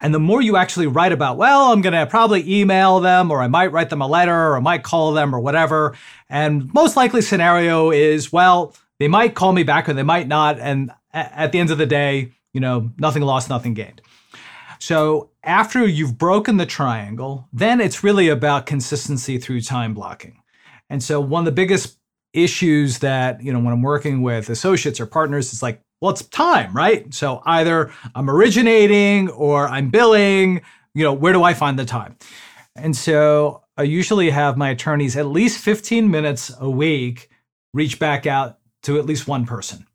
And 0.00 0.14
the 0.14 0.20
more 0.20 0.40
you 0.40 0.56
actually 0.56 0.86
write 0.86 1.12
about, 1.12 1.36
well, 1.36 1.72
I'm 1.72 1.80
going 1.80 1.92
to 1.92 2.06
probably 2.06 2.60
email 2.60 3.00
them, 3.00 3.30
or 3.30 3.42
I 3.42 3.48
might 3.48 3.72
write 3.72 3.90
them 3.90 4.00
a 4.00 4.06
letter, 4.06 4.50
or 4.50 4.56
I 4.56 4.60
might 4.60 4.84
call 4.84 5.12
them, 5.12 5.34
or 5.34 5.40
whatever. 5.40 5.96
And 6.28 6.72
most 6.72 6.96
likely 6.96 7.20
scenario 7.20 7.90
is, 7.90 8.32
well, 8.32 8.76
they 9.00 9.08
might 9.08 9.34
call 9.34 9.52
me 9.52 9.64
back 9.64 9.88
or 9.88 9.94
they 9.94 10.02
might 10.04 10.28
not. 10.28 10.58
And 10.60 10.92
at 11.12 11.50
the 11.52 11.58
end 11.58 11.70
of 11.70 11.78
the 11.78 11.86
day, 11.86 12.32
you 12.52 12.60
know, 12.60 12.92
nothing 12.98 13.22
lost, 13.22 13.48
nothing 13.48 13.74
gained. 13.74 14.00
So 14.78 15.30
after 15.42 15.84
you've 15.86 16.16
broken 16.16 16.56
the 16.56 16.66
triangle, 16.66 17.48
then 17.52 17.80
it's 17.80 18.04
really 18.04 18.28
about 18.28 18.66
consistency 18.66 19.38
through 19.38 19.62
time 19.62 19.94
blocking. 19.94 20.42
And 20.88 21.02
so 21.02 21.20
one 21.20 21.40
of 21.40 21.46
the 21.46 21.52
biggest 21.52 21.98
issues 22.32 23.00
that, 23.00 23.42
you 23.42 23.52
know, 23.52 23.58
when 23.58 23.72
I'm 23.72 23.82
working 23.82 24.22
with 24.22 24.48
associates 24.48 25.00
or 25.00 25.06
partners, 25.06 25.52
is 25.52 25.62
like, 25.62 25.82
well, 26.00 26.12
it's 26.12 26.24
time, 26.26 26.72
right? 26.72 27.12
So 27.12 27.42
either 27.44 27.92
I'm 28.14 28.30
originating 28.30 29.28
or 29.30 29.68
I'm 29.68 29.90
billing, 29.90 30.62
you 30.94 31.04
know, 31.04 31.12
where 31.12 31.32
do 31.32 31.42
I 31.42 31.54
find 31.54 31.78
the 31.78 31.84
time? 31.84 32.16
And 32.76 32.96
so 32.96 33.64
I 33.76 33.82
usually 33.82 34.30
have 34.30 34.56
my 34.56 34.70
attorneys 34.70 35.16
at 35.16 35.26
least 35.26 35.58
15 35.58 36.10
minutes 36.10 36.52
a 36.60 36.70
week 36.70 37.30
reach 37.74 37.98
back 37.98 38.26
out 38.26 38.58
to 38.84 38.98
at 38.98 39.06
least 39.06 39.26
one 39.26 39.44
person. 39.44 39.86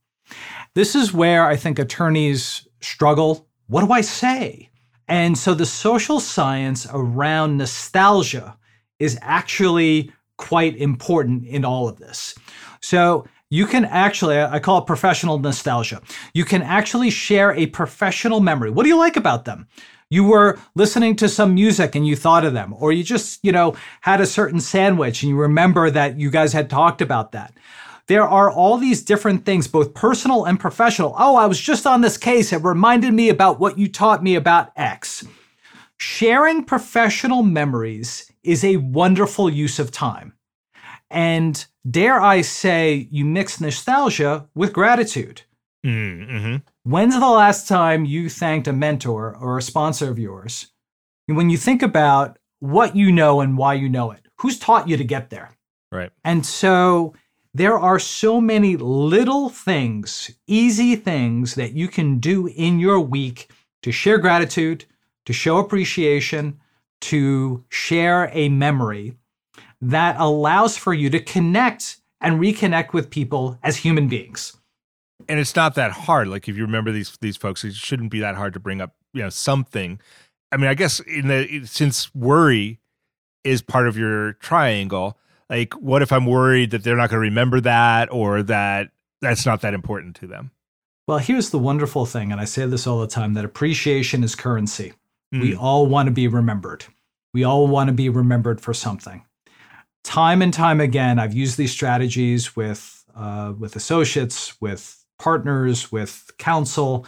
This 0.75 0.95
is 0.95 1.13
where 1.13 1.45
I 1.45 1.55
think 1.55 1.79
attorneys 1.79 2.67
struggle. 2.81 3.47
What 3.67 3.85
do 3.85 3.91
I 3.91 4.01
say? 4.01 4.69
And 5.07 5.37
so 5.37 5.53
the 5.53 5.65
social 5.65 6.19
science 6.19 6.87
around 6.91 7.57
nostalgia 7.57 8.57
is 8.99 9.17
actually 9.21 10.11
quite 10.37 10.75
important 10.77 11.45
in 11.45 11.63
all 11.63 11.87
of 11.87 11.97
this. 11.97 12.35
So 12.81 13.25
you 13.53 13.67
can 13.67 13.85
actually, 13.85 14.41
I 14.41 14.57
call 14.57 14.79
it 14.79 14.87
professional 14.87 15.37
nostalgia. 15.37 16.01
You 16.33 16.43
can 16.43 16.63
actually 16.63 17.11
share 17.11 17.51
a 17.53 17.67
professional 17.67 18.39
memory. 18.39 18.71
What 18.71 18.81
do 18.81 18.89
you 18.89 18.97
like 18.97 19.15
about 19.15 19.45
them? 19.45 19.67
You 20.09 20.23
were 20.23 20.57
listening 20.73 21.15
to 21.17 21.29
some 21.29 21.53
music 21.53 21.93
and 21.93 22.07
you 22.07 22.15
thought 22.15 22.45
of 22.45 22.53
them, 22.53 22.73
or 22.79 22.91
you 22.91 23.03
just, 23.03 23.39
you 23.45 23.51
know, 23.51 23.75
had 24.01 24.21
a 24.21 24.25
certain 24.25 24.59
sandwich 24.59 25.21
and 25.21 25.29
you 25.29 25.35
remember 25.35 25.91
that 25.91 26.19
you 26.19 26.31
guys 26.31 26.51
had 26.53 26.67
talked 26.67 26.99
about 26.99 27.31
that 27.33 27.53
there 28.07 28.27
are 28.27 28.51
all 28.51 28.77
these 28.77 29.01
different 29.01 29.45
things, 29.45 29.67
both 29.67 29.93
personal 29.93 30.43
and 30.45 30.59
professional. 30.59 31.15
Oh, 31.17 31.35
I 31.37 31.45
was 31.45 31.59
just 31.59 31.87
on 31.87 32.01
this 32.01 32.17
case. 32.17 32.51
It 32.51 32.61
reminded 32.61 33.13
me 33.13 33.29
about 33.29 33.59
what 33.59 33.77
you 33.77 33.87
taught 33.87 34.21
me 34.21 34.35
about 34.35 34.71
X. 34.75 35.25
Sharing 35.97 36.65
professional 36.65 37.43
memories 37.43 38.29
is 38.43 38.63
a 38.65 38.77
wonderful 38.77 39.49
use 39.49 39.79
of 39.79 39.89
time. 39.89 40.33
And 41.09 41.65
dare 41.89 42.21
I 42.21 42.41
say, 42.41 43.07
you 43.11 43.25
mix 43.25 43.59
nostalgia 43.59 44.47
with 44.55 44.73
gratitude. 44.73 45.41
Mm-hmm. 45.85 46.57
When's 46.83 47.19
the 47.19 47.29
last 47.29 47.67
time 47.67 48.05
you 48.05 48.29
thanked 48.29 48.67
a 48.67 48.73
mentor 48.73 49.35
or 49.35 49.57
a 49.57 49.61
sponsor 49.61 50.09
of 50.09 50.19
yours? 50.19 50.71
When 51.27 51.49
you 51.49 51.57
think 51.57 51.81
about 51.81 52.37
what 52.59 52.95
you 52.95 53.11
know 53.11 53.41
and 53.41 53.57
why 53.57 53.73
you 53.73 53.89
know 53.89 54.11
it, 54.11 54.27
who's 54.37 54.59
taught 54.59 54.87
you 54.87 54.97
to 54.97 55.03
get 55.03 55.29
there? 55.29 55.51
Right. 55.91 56.11
And 56.23 56.45
so 56.45 57.13
there 57.53 57.77
are 57.77 57.99
so 57.99 58.41
many 58.41 58.75
little 58.77 59.49
things, 59.49 60.31
easy 60.47 60.95
things 60.95 61.55
that 61.55 61.73
you 61.73 61.87
can 61.87 62.19
do 62.19 62.47
in 62.47 62.79
your 62.79 62.99
week 62.99 63.51
to 63.83 63.91
share 63.91 64.17
gratitude, 64.17 64.85
to 65.25 65.33
show 65.33 65.57
appreciation, 65.57 66.59
to 67.01 67.63
share 67.69 68.29
a 68.33 68.49
memory 68.49 69.17
that 69.89 70.15
allows 70.19 70.77
for 70.77 70.93
you 70.93 71.09
to 71.09 71.19
connect 71.19 71.97
and 72.21 72.39
reconnect 72.39 72.93
with 72.93 73.09
people 73.09 73.57
as 73.63 73.77
human 73.77 74.07
beings. 74.07 74.57
And 75.27 75.39
it's 75.39 75.55
not 75.55 75.75
that 75.75 75.91
hard. 75.91 76.27
Like 76.27 76.47
if 76.49 76.57
you 76.57 76.63
remember 76.63 76.91
these 76.91 77.17
these 77.21 77.37
folks, 77.37 77.63
it 77.63 77.73
shouldn't 77.73 78.11
be 78.11 78.19
that 78.19 78.35
hard 78.35 78.53
to 78.53 78.59
bring 78.59 78.81
up, 78.81 78.93
you 79.13 79.21
know, 79.21 79.29
something. 79.29 79.99
I 80.51 80.57
mean, 80.57 80.67
I 80.67 80.73
guess 80.73 80.99
in 80.99 81.27
the 81.27 81.65
since 81.65 82.13
worry 82.13 82.79
is 83.43 83.61
part 83.61 83.87
of 83.87 83.97
your 83.97 84.33
triangle, 84.33 85.17
like 85.49 85.73
what 85.75 86.01
if 86.01 86.11
i'm 86.11 86.25
worried 86.25 86.71
that 86.71 86.83
they're 86.83 86.95
not 86.95 87.09
going 87.09 87.21
to 87.21 87.29
remember 87.29 87.61
that 87.61 88.11
or 88.11 88.43
that 88.43 88.89
that's 89.21 89.45
not 89.45 89.61
that 89.61 89.73
important 89.73 90.15
to 90.15 90.27
them 90.27 90.51
well 91.07 91.17
here's 91.17 91.49
the 91.51 91.59
wonderful 91.59 92.05
thing 92.05 92.31
and 92.31 92.41
i 92.41 92.45
say 92.45 92.65
this 92.65 92.87
all 92.87 92.99
the 92.99 93.07
time 93.07 93.33
that 93.33 93.45
appreciation 93.45 94.23
is 94.23 94.35
currency 94.35 94.93
mm. 95.33 95.41
we 95.41 95.55
all 95.55 95.85
want 95.85 96.07
to 96.07 96.11
be 96.11 96.27
remembered 96.27 96.85
we 97.33 97.43
all 97.43 97.67
want 97.67 97.87
to 97.87 97.93
be 97.93 98.09
remembered 98.09 98.59
for 98.59 98.73
something 98.73 99.23
time 100.03 100.41
and 100.41 100.53
time 100.53 100.79
again 100.81 101.19
i've 101.19 101.33
used 101.33 101.57
these 101.57 101.71
strategies 101.71 102.55
with 102.55 103.05
uh, 103.15 103.53
with 103.57 103.75
associates 103.75 104.59
with 104.61 105.05
partners 105.19 105.91
with 105.91 106.31
counsel 106.37 107.05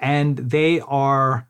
and 0.00 0.36
they 0.36 0.80
are 0.80 1.48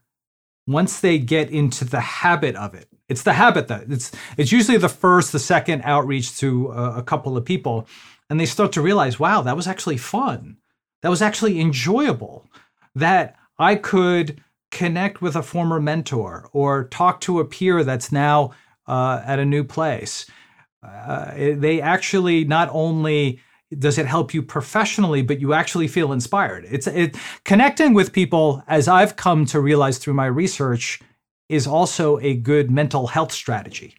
once 0.67 1.01
they 1.01 1.19
get 1.19 1.51
into 1.51 1.85
the 1.85 2.01
habit 2.01 2.55
of 2.55 2.75
it 2.75 2.88
it's 3.09 3.23
the 3.23 3.33
habit 3.33 3.69
that 3.69 3.91
it's 3.91 4.12
it's 4.37 4.53
usually 4.53 4.79
the 4.79 4.88
first, 4.88 5.33
the 5.33 5.38
second 5.38 5.83
outreach 5.85 6.37
to 6.38 6.69
a, 6.69 6.99
a 6.99 7.03
couple 7.03 7.37
of 7.37 7.45
people, 7.45 7.88
and 8.29 8.38
they 8.38 8.47
start 8.47 8.73
to 8.73 8.83
realize, 8.83 9.19
wow, 9.19 9.41
that 9.43 9.57
was 9.57 9.67
actually 9.67 9.97
fun. 9.97 10.59
That 11.03 11.09
was 11.09 11.23
actually 11.23 11.59
enjoyable. 11.59 12.47
That 12.95 13.37
I 13.59 13.77
could 13.77 14.43
connect 14.71 15.23
with 15.23 15.37
a 15.37 15.43
former 15.43 15.81
mentor 15.81 16.51
or 16.53 16.85
talk 16.85 17.21
to 17.23 17.41
a 17.41 17.45
peer 17.45 17.83
that's 17.83 18.12
now 18.12 18.53
uh, 18.87 19.23
at 19.25 19.38
a 19.38 19.47
new 19.47 19.64
place. 19.64 20.27
Uh, 20.83 21.33
they 21.35 21.81
actually 21.81 22.45
not 22.45 22.69
only 22.73 23.41
does 23.79 23.99
it 23.99 24.07
help 24.07 24.33
you 24.33 24.43
professionally, 24.43 25.23
but 25.23 25.41
you 25.41 25.53
actually 25.53 25.88
feel 25.88 26.12
inspired. 26.12 26.67
It's 26.71 26.87
it, 26.87 27.17
connecting 27.45 27.93
with 27.93 28.12
people, 28.12 28.62
as 28.67 28.88
I've 28.88 29.17
come 29.17 29.45
to 29.47 29.61
realize 29.61 29.99
through 29.99 30.14
my 30.14 30.27
research, 30.27 31.01
is 31.49 31.67
also 31.67 32.19
a 32.21 32.35
good 32.35 32.71
mental 32.71 33.09
health 33.09 33.33
strategy. 33.33 33.95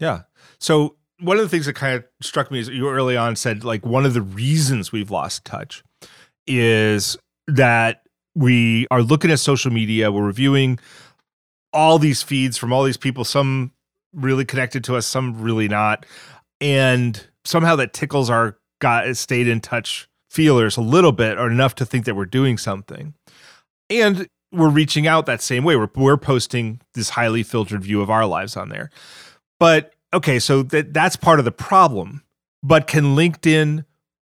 Yeah. 0.00 0.22
So 0.58 0.96
one 1.20 1.36
of 1.36 1.42
the 1.42 1.48
things 1.48 1.66
that 1.66 1.74
kind 1.74 1.96
of 1.96 2.04
struck 2.20 2.50
me 2.50 2.60
is 2.60 2.68
you 2.68 2.88
early 2.88 3.16
on 3.16 3.36
said 3.36 3.64
like 3.64 3.84
one 3.84 4.06
of 4.06 4.14
the 4.14 4.22
reasons 4.22 4.92
we've 4.92 5.10
lost 5.10 5.44
touch 5.44 5.82
is 6.46 7.16
that 7.46 8.02
we 8.34 8.86
are 8.90 9.02
looking 9.02 9.30
at 9.30 9.38
social 9.38 9.72
media, 9.72 10.12
we're 10.12 10.24
reviewing 10.24 10.78
all 11.72 11.98
these 11.98 12.22
feeds 12.22 12.56
from 12.56 12.72
all 12.72 12.84
these 12.84 12.96
people, 12.96 13.24
some 13.24 13.72
really 14.12 14.44
connected 14.44 14.84
to 14.84 14.96
us, 14.96 15.06
some 15.06 15.40
really 15.40 15.68
not. 15.68 16.06
and 16.60 17.26
somehow 17.44 17.76
that 17.76 17.92
tickles 17.92 18.28
our 18.28 18.58
got 18.80 19.16
stayed 19.16 19.48
in 19.48 19.60
touch 19.60 20.08
feelers 20.30 20.76
a 20.76 20.80
little 20.80 21.12
bit 21.12 21.38
or 21.38 21.50
enough 21.50 21.74
to 21.76 21.86
think 21.86 22.04
that 22.04 22.14
we're 22.14 22.26
doing 22.26 22.58
something. 22.58 23.14
And 23.90 24.28
we're 24.52 24.68
reaching 24.68 25.06
out 25.06 25.26
that 25.26 25.42
same 25.42 25.64
way. 25.64 25.76
We're, 25.76 25.90
we're 25.96 26.16
posting 26.16 26.80
this 26.94 27.10
highly 27.10 27.42
filtered 27.42 27.82
view 27.82 28.00
of 28.02 28.10
our 28.10 28.26
lives 28.26 28.56
on 28.56 28.68
there. 28.68 28.90
But 29.58 29.94
okay, 30.12 30.38
so 30.38 30.62
that 30.64 30.92
that's 30.92 31.16
part 31.16 31.38
of 31.38 31.44
the 31.44 31.52
problem. 31.52 32.22
But 32.62 32.86
can 32.86 33.16
LinkedIn 33.16 33.84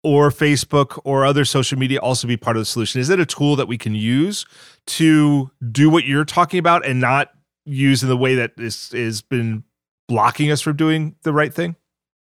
or 0.02 0.30
Facebook 0.30 1.00
or 1.04 1.24
other 1.24 1.44
social 1.44 1.78
media 1.78 1.98
also 2.00 2.26
be 2.26 2.36
part 2.36 2.56
of 2.56 2.62
the 2.62 2.66
solution? 2.66 3.00
Is 3.00 3.10
it 3.10 3.20
a 3.20 3.26
tool 3.26 3.56
that 3.56 3.68
we 3.68 3.78
can 3.78 3.94
use 3.94 4.46
to 4.86 5.50
do 5.70 5.90
what 5.90 6.04
you're 6.04 6.24
talking 6.24 6.58
about 6.58 6.84
and 6.86 7.00
not 7.00 7.30
use 7.64 8.02
in 8.02 8.08
the 8.08 8.16
way 8.16 8.34
that 8.34 8.52
is 8.58 8.92
is 8.92 9.22
been 9.22 9.64
blocking 10.08 10.50
us 10.50 10.60
from 10.60 10.76
doing 10.76 11.16
the 11.22 11.32
right 11.32 11.52
thing? 11.52 11.76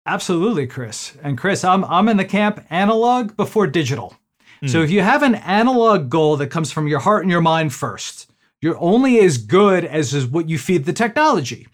Absolutely, 0.07 0.67
Chris. 0.67 1.17
And 1.23 1.39
Chris, 1.39 1.65
I'm 1.65 1.85
I'm 1.85 2.09
in 2.09 2.17
the 2.17 2.25
camp 2.25 2.65
analog 2.71 3.37
before 3.37 3.67
digital. 3.67 4.17
Mm. 4.63 4.71
So 4.71 4.79
hmm. 4.79 4.85
if 4.85 4.91
you 4.91 5.03
have 5.03 5.23
an 5.23 5.37
analog 5.37 6.11
goal 6.11 6.37
that 6.37 6.49
comes 6.49 6.73
from 6.73 6.87
your 6.87 7.01
heart 7.01 7.23
and 7.23 7.31
your 7.31 7.41
mind 7.41 7.73
first, 7.73 8.31
you're 8.61 8.79
only 8.81 9.21
as 9.21 9.39
good 9.39 9.85
as 9.85 10.13
is 10.13 10.27
what 10.27 10.49
you 10.49 10.59
feed 10.59 10.85
the 10.85 10.93
technology. 10.93 11.67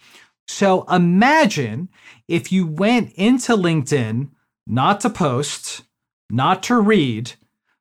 So 0.49 0.85
imagine 0.85 1.89
if 2.29 2.53
you 2.53 2.67
went 2.67 3.13
into 3.15 3.57
LinkedIn 3.57 4.29
not 4.67 5.01
to 5.01 5.11
post, 5.11 5.83
not 6.31 6.63
to 6.65 6.79
read, 6.79 7.33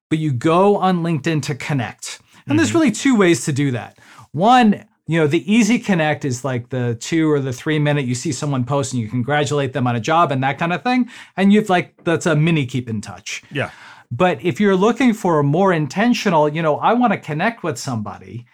but 0.10 0.20
you 0.20 0.32
go 0.32 0.78
on 0.78 1.04
LinkedIn 1.04 1.42
to 1.44 1.56
connect. 1.56 2.20
And 2.20 2.42
mm-hmm. 2.42 2.58
there's 2.58 2.74
really 2.74 2.92
two 2.92 3.16
ways 3.16 3.46
to 3.46 3.54
do 3.54 3.72
that. 3.72 4.00
One, 4.32 4.86
you 5.08 5.20
know, 5.20 5.28
the 5.28 5.52
easy 5.52 5.78
connect 5.78 6.26
is 6.26 6.44
like 6.44 6.70
the 6.70 6.96
two 7.00 7.30
or 7.32 7.40
the 7.40 7.54
three 7.54 7.78
minute 7.78 8.06
you 8.06 8.16
see 8.16 8.32
someone 8.32 8.64
post 8.64 8.94
and 8.94 9.02
you 9.02 9.08
congratulate 9.08 9.74
them 9.74 9.86
on 9.86 9.96
a 9.96 10.00
job 10.00 10.32
and 10.32 10.44
that 10.44 10.58
kind 10.58 10.74
of 10.74 10.82
thing. 10.84 11.10
And 11.38 11.54
you've 11.54 11.70
like, 11.70 12.04
that's 12.04 12.26
a 12.26 12.36
mini 12.36 12.66
keep 12.66 12.90
in 12.90 13.02
touch. 13.02 13.44
Yeah. 13.52 13.70
But 14.12 14.44
if 14.44 14.60
you're 14.60 14.76
looking 14.76 15.14
for 15.14 15.40
a 15.40 15.44
more 15.44 15.74
intentional, 15.74 16.50
you 16.50 16.62
know, 16.62 16.78
I 16.78 16.94
want 16.94 17.14
to 17.14 17.20
connect 17.20 17.64
with 17.64 17.78
somebody, 17.78 18.46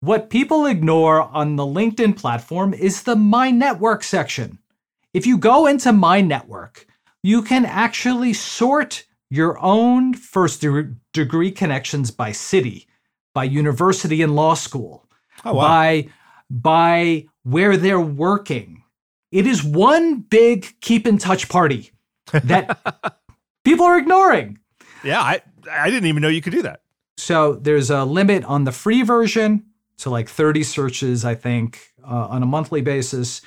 what 0.00 0.30
people 0.30 0.66
ignore 0.66 1.22
on 1.22 1.56
the 1.56 1.64
LinkedIn 1.64 2.16
platform 2.16 2.74
is 2.74 3.02
the 3.02 3.16
My 3.16 3.50
Network 3.50 4.04
section. 4.04 4.58
If 5.12 5.26
you 5.26 5.38
go 5.38 5.66
into 5.66 5.92
My 5.92 6.20
Network, 6.20 6.86
you 7.22 7.42
can 7.42 7.64
actually 7.64 8.32
sort 8.34 9.06
your 9.30 9.58
own 9.60 10.12
first 10.12 10.60
de- 10.60 10.94
degree 11.12 11.50
connections 11.50 12.10
by 12.10 12.32
city, 12.32 12.86
by 13.32 13.44
university 13.44 14.22
and 14.22 14.36
law 14.36 14.54
school, 14.54 15.03
oh, 15.44 15.54
wow. 15.54 15.62
by 15.62 16.08
by 16.50 17.26
where 17.42 17.76
they're 17.76 18.00
working. 18.00 18.82
It 19.32 19.46
is 19.46 19.64
one 19.64 20.20
big 20.20 20.66
keep 20.80 21.06
in 21.06 21.18
touch 21.18 21.48
party 21.48 21.90
that 22.32 22.78
people 23.64 23.86
are 23.86 23.98
ignoring. 23.98 24.58
Yeah, 25.02 25.20
I 25.20 25.40
I 25.70 25.90
didn't 25.90 26.08
even 26.08 26.22
know 26.22 26.28
you 26.28 26.42
could 26.42 26.52
do 26.52 26.62
that. 26.62 26.80
So 27.16 27.54
there's 27.54 27.90
a 27.90 28.04
limit 28.04 28.44
on 28.44 28.64
the 28.64 28.72
free 28.72 29.02
version 29.02 29.64
to 29.98 30.10
like 30.10 30.28
30 30.28 30.62
searches, 30.62 31.24
I 31.24 31.34
think, 31.34 31.92
uh, 32.02 32.26
on 32.28 32.42
a 32.42 32.46
monthly 32.46 32.80
basis. 32.80 33.40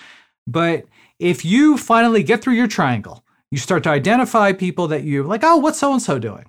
But 0.46 0.86
if 1.20 1.44
you 1.44 1.78
finally 1.78 2.24
get 2.24 2.42
through 2.42 2.54
your 2.54 2.68
triangle, 2.68 3.24
you 3.52 3.58
start 3.58 3.84
to 3.84 3.90
identify 3.90 4.54
people 4.54 4.88
that 4.90 5.04
you 5.04 5.24
like, 5.24 5.44
oh, 5.44 5.58
what's 5.58 5.80
so 5.80 5.92
and 5.92 6.02
so 6.02 6.20
doing? 6.20 6.46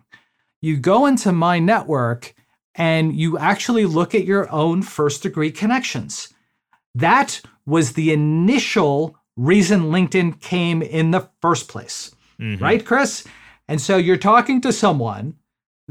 You 0.60 0.76
go 0.76 1.06
into 1.06 1.32
my 1.32 1.58
network 1.58 2.34
and 2.78 3.14
you 3.14 3.36
actually 3.36 3.84
look 3.84 4.14
at 4.14 4.24
your 4.24 4.50
own 4.50 4.80
first 4.82 5.24
degree 5.24 5.50
connections. 5.50 6.32
That 6.94 7.42
was 7.66 7.92
the 7.92 8.12
initial 8.12 9.16
reason 9.36 9.90
LinkedIn 9.90 10.40
came 10.40 10.80
in 10.80 11.10
the 11.10 11.28
first 11.42 11.68
place, 11.68 12.14
mm-hmm. 12.40 12.62
right, 12.62 12.86
Chris? 12.86 13.26
And 13.66 13.80
so 13.80 13.96
you're 13.96 14.16
talking 14.16 14.60
to 14.62 14.72
someone 14.72 15.34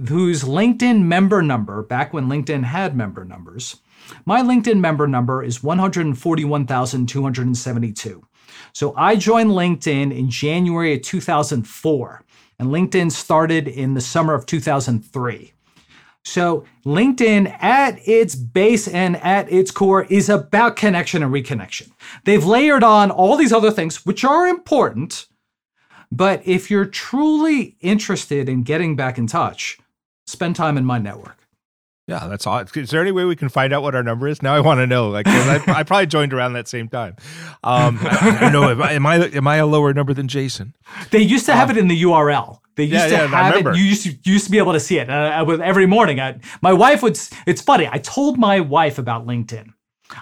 whose 0.07 0.43
LinkedIn 0.43 1.03
member 1.03 1.41
number, 1.41 1.83
back 1.83 2.13
when 2.13 2.27
LinkedIn 2.27 2.63
had 2.63 2.95
member 2.95 3.25
numbers, 3.25 3.77
my 4.25 4.41
LinkedIn 4.41 4.79
member 4.79 5.07
number 5.07 5.43
is 5.43 5.61
141,272. 5.61 8.25
So 8.73 8.93
I 8.95 9.15
joined 9.15 9.51
LinkedIn 9.51 10.17
in 10.17 10.29
January 10.29 10.93
of 10.93 11.01
2004, 11.01 12.23
and 12.59 12.69
LinkedIn 12.69 13.11
started 13.11 13.67
in 13.67 13.93
the 13.93 14.01
summer 14.01 14.33
of 14.33 14.45
2003. 14.45 15.53
So, 16.27 16.65
LinkedIn 16.85 17.63
at 17.63 18.05
its 18.05 18.35
base 18.35 18.89
and 18.89 19.15
at 19.23 19.49
its 19.49 19.71
core 19.71 20.03
is 20.03 20.27
about 20.27 20.75
connection 20.75 21.23
and 21.23 21.33
reconnection. 21.33 21.89
They've 22.25 22.45
layered 22.45 22.83
on 22.83 23.11
all 23.11 23.37
these 23.37 23.53
other 23.53 23.71
things, 23.71 24.05
which 24.05 24.25
are 24.25 24.45
important. 24.45 25.27
But 26.11 26.45
if 26.45 26.69
you're 26.69 26.85
truly 26.85 27.77
interested 27.79 28.49
in 28.49 28.63
getting 28.63 28.97
back 28.97 29.17
in 29.17 29.25
touch, 29.25 29.79
spend 30.25 30.57
time 30.57 30.77
in 30.77 30.83
my 30.83 30.97
network. 30.97 31.47
Yeah, 32.07 32.27
that's 32.27 32.45
all. 32.45 32.59
Is 32.59 32.89
there 32.89 33.01
any 33.01 33.13
way 33.13 33.23
we 33.23 33.37
can 33.37 33.47
find 33.47 33.71
out 33.71 33.81
what 33.81 33.95
our 33.95 34.03
number 34.03 34.27
is? 34.27 34.41
Now 34.41 34.53
I 34.53 34.59
want 34.59 34.79
to 34.79 34.87
know. 34.87 35.09
Like, 35.09 35.27
I, 35.27 35.79
I, 35.79 35.83
probably 35.83 36.07
joined 36.07 36.33
around 36.33 36.53
that 36.53 36.67
same 36.67 36.89
time. 36.89 37.15
Um, 37.63 37.99
I, 38.01 38.37
I 38.41 38.51
know. 38.51 38.69
Am 38.69 38.81
I, 38.81 38.91
am 38.91 39.05
I 39.05 39.15
am 39.15 39.47
I 39.47 39.55
a 39.57 39.65
lower 39.65 39.93
number 39.93 40.13
than 40.13 40.27
Jason? 40.27 40.73
They 41.11 41.19
used 41.19 41.45
to 41.45 41.53
have 41.53 41.69
um, 41.69 41.77
it 41.77 41.79
in 41.79 41.87
the 41.87 42.03
URL. 42.03 42.59
They 42.77 42.83
used 42.83 42.93
yeah, 42.93 43.07
to 43.07 43.29
yeah, 43.29 43.51
have 43.51 43.55
it. 43.55 43.75
You 43.75 43.83
used 43.83 44.03
to, 44.03 44.09
you 44.11 44.33
used 44.33 44.45
to 44.45 44.51
be 44.51 44.59
able 44.59 44.73
to 44.73 44.79
see 44.79 44.99
it 44.99 45.09
uh, 45.09 45.43
with 45.45 45.59
every 45.59 45.85
morning. 45.85 46.19
I, 46.19 46.39
my 46.61 46.71
wife 46.71 47.03
would. 47.03 47.19
It's 47.45 47.61
funny. 47.61 47.89
I 47.91 47.97
told 47.97 48.37
my 48.37 48.61
wife 48.61 48.97
about 48.97 49.27
LinkedIn. 49.27 49.73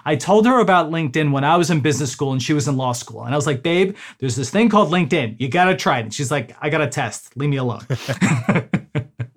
I 0.03 0.15
told 0.15 0.47
her 0.47 0.59
about 0.59 0.89
LinkedIn 0.89 1.31
when 1.31 1.43
I 1.43 1.57
was 1.57 1.69
in 1.69 1.81
business 1.81 2.11
school 2.11 2.31
and 2.31 2.41
she 2.41 2.53
was 2.53 2.67
in 2.67 2.75
law 2.75 2.93
school. 2.93 3.23
And 3.23 3.35
I 3.35 3.37
was 3.37 3.45
like, 3.45 3.61
babe, 3.61 3.95
there's 4.17 4.35
this 4.35 4.49
thing 4.49 4.67
called 4.67 4.89
LinkedIn. 4.89 5.39
You 5.39 5.47
got 5.47 5.65
to 5.65 5.75
try 5.75 5.99
it. 5.99 6.03
And 6.03 6.13
she's 6.13 6.31
like, 6.31 6.55
I 6.59 6.71
got 6.71 6.79
to 6.79 6.87
test. 6.87 7.37
Leave 7.37 7.49
me 7.49 7.57
alone. 7.57 7.85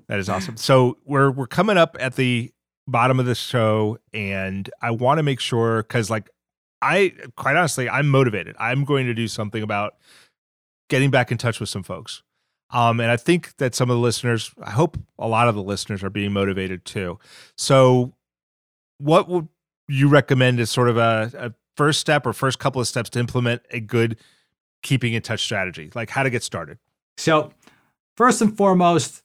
That 0.08 0.18
is 0.18 0.28
awesome. 0.28 0.56
So 0.56 0.96
we're 1.04 1.30
we're 1.30 1.46
coming 1.46 1.76
up 1.76 1.96
at 2.00 2.16
the 2.16 2.50
bottom 2.86 3.20
of 3.20 3.26
the 3.26 3.34
show, 3.34 3.98
and 4.14 4.68
I 4.80 4.90
want 4.90 5.18
to 5.18 5.22
make 5.22 5.38
sure 5.38 5.82
because, 5.82 6.08
like, 6.08 6.30
I 6.80 7.12
quite 7.36 7.56
honestly, 7.56 7.88
I'm 7.88 8.08
motivated. 8.08 8.56
I'm 8.58 8.84
going 8.84 9.06
to 9.06 9.14
do 9.14 9.28
something 9.28 9.62
about 9.62 9.96
getting 10.88 11.10
back 11.10 11.30
in 11.30 11.36
touch 11.36 11.60
with 11.60 11.68
some 11.68 11.82
folks. 11.82 12.22
Um, 12.70 13.00
and 13.00 13.10
I 13.10 13.16
think 13.16 13.56
that 13.56 13.74
some 13.74 13.90
of 13.90 13.96
the 13.96 14.00
listeners, 14.00 14.52
I 14.62 14.70
hope 14.70 14.98
a 15.18 15.26
lot 15.26 15.48
of 15.48 15.54
the 15.54 15.62
listeners 15.62 16.02
are 16.02 16.10
being 16.10 16.32
motivated 16.32 16.84
too. 16.84 17.18
So, 17.56 18.12
what 18.98 19.28
would 19.28 19.48
you 19.88 20.08
recommend 20.08 20.60
as 20.60 20.70
sort 20.70 20.88
of 20.88 20.96
a, 20.98 21.30
a 21.34 21.54
first 21.76 22.00
step 22.00 22.26
or 22.26 22.32
first 22.32 22.58
couple 22.58 22.80
of 22.80 22.88
steps 22.88 23.08
to 23.10 23.18
implement 23.18 23.62
a 23.70 23.80
good 23.80 24.18
keeping 24.82 25.14
in 25.14 25.22
touch 25.22 25.40
strategy? 25.40 25.90
Like 25.94 26.10
how 26.10 26.22
to 26.22 26.30
get 26.30 26.42
started? 26.42 26.78
So, 27.16 27.52
first 28.16 28.42
and 28.42 28.54
foremost, 28.56 29.22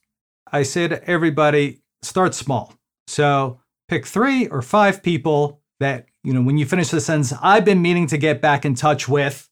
I 0.51 0.63
say 0.63 0.87
to 0.87 1.03
everybody, 1.09 1.81
start 2.01 2.33
small. 2.33 2.75
So 3.07 3.59
pick 3.89 4.05
three 4.05 4.47
or 4.47 4.61
five 4.61 5.03
people 5.03 5.61
that, 5.79 6.05
you 6.23 6.33
know, 6.33 6.41
when 6.41 6.57
you 6.57 6.65
finish 6.65 6.89
the 6.89 7.01
sentence, 7.01 7.33
I've 7.41 7.65
been 7.65 7.81
meaning 7.81 8.07
to 8.07 8.17
get 8.17 8.41
back 8.41 8.63
in 8.63 8.75
touch 8.75 9.09
with, 9.09 9.49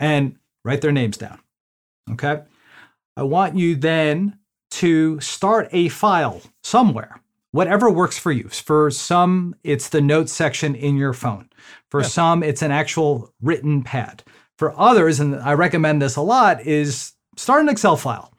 and 0.00 0.36
write 0.64 0.80
their 0.80 0.90
names 0.90 1.16
down. 1.16 1.38
Okay. 2.10 2.42
I 3.16 3.22
want 3.22 3.56
you 3.56 3.74
then 3.74 4.38
to 4.72 5.20
start 5.20 5.68
a 5.72 5.88
file 5.88 6.40
somewhere, 6.62 7.20
whatever 7.50 7.90
works 7.90 8.18
for 8.18 8.32
you. 8.32 8.48
For 8.48 8.90
some, 8.90 9.54
it's 9.64 9.88
the 9.88 10.00
notes 10.00 10.32
section 10.32 10.74
in 10.74 10.96
your 10.96 11.12
phone. 11.12 11.50
For 11.90 12.00
yeah. 12.00 12.08
some, 12.08 12.42
it's 12.42 12.62
an 12.62 12.70
actual 12.70 13.32
written 13.42 13.82
pad. 13.82 14.22
For 14.56 14.78
others, 14.78 15.20
and 15.20 15.36
I 15.36 15.54
recommend 15.54 16.00
this 16.00 16.16
a 16.16 16.22
lot, 16.22 16.64
is 16.64 17.12
start 17.36 17.62
an 17.62 17.68
Excel 17.68 17.96
file. 17.96 18.32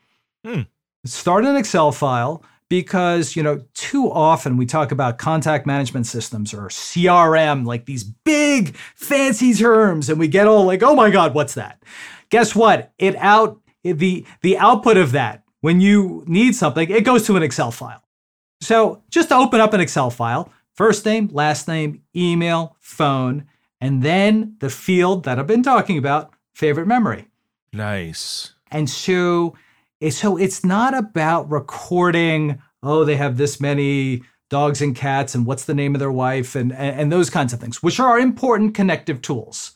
Hmm 0.45 0.61
start 1.05 1.45
an 1.45 1.55
Excel 1.55 1.91
file 1.91 2.43
because, 2.69 3.35
you 3.35 3.43
know, 3.43 3.63
too 3.73 4.11
often 4.11 4.57
we 4.57 4.65
talk 4.65 4.91
about 4.91 5.17
contact 5.17 5.65
management 5.65 6.07
systems 6.07 6.53
or 6.53 6.67
CRM, 6.67 7.65
like 7.65 7.85
these 7.85 8.03
big 8.03 8.75
fancy 8.95 9.53
terms, 9.53 10.09
and 10.09 10.19
we 10.19 10.27
get 10.27 10.47
all 10.47 10.65
like, 10.65 10.81
oh 10.81 10.95
my 10.95 11.09
God, 11.09 11.33
what's 11.33 11.53
that? 11.53 11.83
Guess 12.29 12.55
what? 12.55 12.91
It 12.97 13.15
out 13.17 13.59
the 13.83 14.25
the 14.41 14.57
output 14.57 14.97
of 14.97 15.11
that 15.11 15.43
when 15.61 15.79
you 15.79 16.23
need 16.27 16.55
something, 16.55 16.89
it 16.89 17.05
goes 17.05 17.25
to 17.25 17.37
an 17.37 17.43
Excel 17.43 17.71
file. 17.71 18.03
So 18.59 19.01
just 19.09 19.29
to 19.29 19.35
open 19.35 19.61
up 19.61 19.73
an 19.73 19.79
Excel 19.79 20.09
file, 20.09 20.51
first 20.73 21.05
name, 21.05 21.29
last 21.31 21.67
name, 21.67 22.01
email, 22.15 22.75
phone, 22.81 23.45
and 23.79 24.03
then 24.03 24.57
the 24.59 24.69
field 24.69 25.23
that 25.23 25.39
I've 25.39 25.47
been 25.47 25.63
talking 25.63 25.97
about, 25.97 26.33
favorite 26.53 26.87
memory. 26.87 27.27
Nice. 27.71 28.55
And 28.71 28.89
so 28.89 29.55
so 30.09 30.35
it's 30.35 30.65
not 30.65 30.93
about 30.93 31.49
recording, 31.49 32.61
oh, 32.81 33.05
they 33.05 33.15
have 33.15 33.37
this 33.37 33.61
many 33.61 34.23
dogs 34.49 34.81
and 34.81 34.95
cats 34.95 35.33
and 35.33 35.45
what's 35.45 35.65
the 35.65 35.73
name 35.73 35.95
of 35.95 35.99
their 35.99 36.11
wife 36.11 36.55
and, 36.55 36.73
and, 36.73 36.99
and 36.99 37.11
those 37.11 37.29
kinds 37.29 37.53
of 37.53 37.61
things, 37.61 37.81
which 37.81 37.99
are 37.99 38.19
important 38.19 38.75
connective 38.75 39.21
tools. 39.21 39.73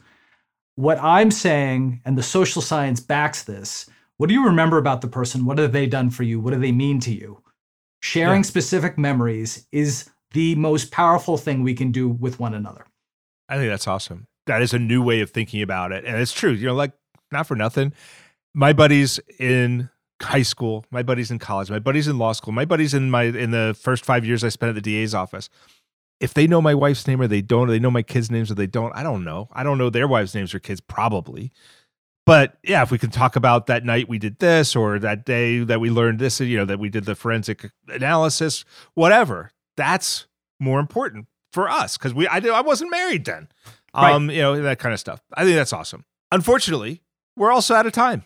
What 0.75 0.99
I'm 1.01 1.31
saying, 1.31 2.01
and 2.03 2.17
the 2.17 2.23
social 2.23 2.61
science 2.61 2.99
backs 2.99 3.43
this, 3.43 3.89
what 4.17 4.27
do 4.27 4.33
you 4.33 4.45
remember 4.45 4.77
about 4.77 5.01
the 5.01 5.07
person? 5.07 5.45
What 5.45 5.57
have 5.59 5.71
they 5.71 5.85
done 5.85 6.09
for 6.09 6.23
you? 6.23 6.39
What 6.39 6.53
do 6.53 6.59
they 6.59 6.71
mean 6.71 6.99
to 7.01 7.13
you? 7.13 7.41
Sharing 8.01 8.39
yeah. 8.39 8.47
specific 8.47 8.97
memories 8.97 9.67
is 9.71 10.09
the 10.31 10.55
most 10.55 10.91
powerful 10.91 11.37
thing 11.37 11.63
we 11.63 11.73
can 11.73 11.91
do 11.91 12.09
with 12.09 12.39
one 12.39 12.53
another. 12.53 12.85
I 13.49 13.57
think 13.57 13.69
that's 13.69 13.87
awesome. 13.87 14.27
That 14.47 14.61
is 14.61 14.73
a 14.73 14.79
new 14.79 15.01
way 15.01 15.21
of 15.21 15.31
thinking 15.31 15.61
about 15.61 15.91
it. 15.91 16.05
And 16.05 16.17
it's 16.17 16.33
true. 16.33 16.51
You 16.51 16.67
know, 16.67 16.75
like 16.75 16.93
not 17.31 17.47
for 17.47 17.55
nothing. 17.55 17.93
My 18.53 18.73
buddies 18.73 19.19
in 19.39 19.89
high 20.21 20.41
school, 20.41 20.85
my 20.89 21.03
buddies 21.03 21.31
in 21.31 21.39
college, 21.39 21.69
my 21.69 21.79
buddies 21.79 22.07
in 22.07 22.17
law 22.17 22.31
school, 22.31 22.53
my 22.53 22.65
buddies 22.65 22.93
in 22.93 23.09
my 23.09 23.23
in 23.23 23.51
the 23.51 23.75
first 23.79 24.05
five 24.05 24.25
years 24.25 24.43
I 24.43 24.49
spent 24.49 24.69
at 24.69 24.75
the 24.75 24.81
DA's 24.81 25.13
office. 25.13 25.49
If 26.19 26.33
they 26.33 26.47
know 26.47 26.61
my 26.61 26.73
wife's 26.73 27.05
name 27.07 27.21
or 27.21 27.27
they 27.27 27.43
don't, 27.43 27.69
or 27.69 27.71
they 27.71 27.79
know 27.79 27.91
my 27.91 28.01
kids' 28.01 28.31
names 28.31 28.49
or 28.49 28.55
they 28.55 28.65
don't, 28.65 28.95
I 28.95 29.03
don't 29.03 29.23
know. 29.23 29.49
I 29.53 29.61
don't 29.61 29.77
know 29.77 29.91
their 29.91 30.07
wives' 30.07 30.33
names 30.33 30.53
or 30.55 30.59
kids, 30.59 30.81
probably. 30.81 31.51
But 32.27 32.57
yeah, 32.61 32.83
if 32.83 32.91
we 32.91 32.97
can 32.97 33.09
talk 33.09 33.37
about 33.37 33.67
that 33.67 33.85
night 33.85 34.09
we 34.09 34.19
did 34.19 34.39
this 34.39 34.75
or 34.75 34.99
that 34.99 35.25
day 35.25 35.59
that 35.59 35.79
we 35.79 35.89
learned 35.89 36.19
this, 36.19 36.41
you 36.41 36.57
know, 36.57 36.65
that 36.65 36.77
we 36.77 36.89
did 36.89 37.05
the 37.05 37.15
forensic 37.15 37.71
analysis, 37.87 38.65
whatever, 38.95 39.53
that's 39.77 40.27
more 40.59 40.81
important 40.81 41.27
for 41.53 41.69
us 41.69 41.97
because 41.97 42.13
we 42.13 42.27
I 42.27 42.41
did 42.41 42.51
I 42.51 42.59
wasn't 42.59 42.91
married 42.91 43.23
then. 43.23 43.47
Right. 43.95 44.11
Um, 44.11 44.29
you 44.29 44.41
know, 44.41 44.61
that 44.61 44.77
kind 44.77 44.91
of 44.91 44.99
stuff. 44.99 45.21
I 45.35 45.45
think 45.45 45.55
that's 45.55 45.71
awesome. 45.71 46.03
Unfortunately, 46.29 47.01
we're 47.37 47.53
also 47.53 47.75
out 47.75 47.85
of 47.85 47.93
time. 47.93 48.25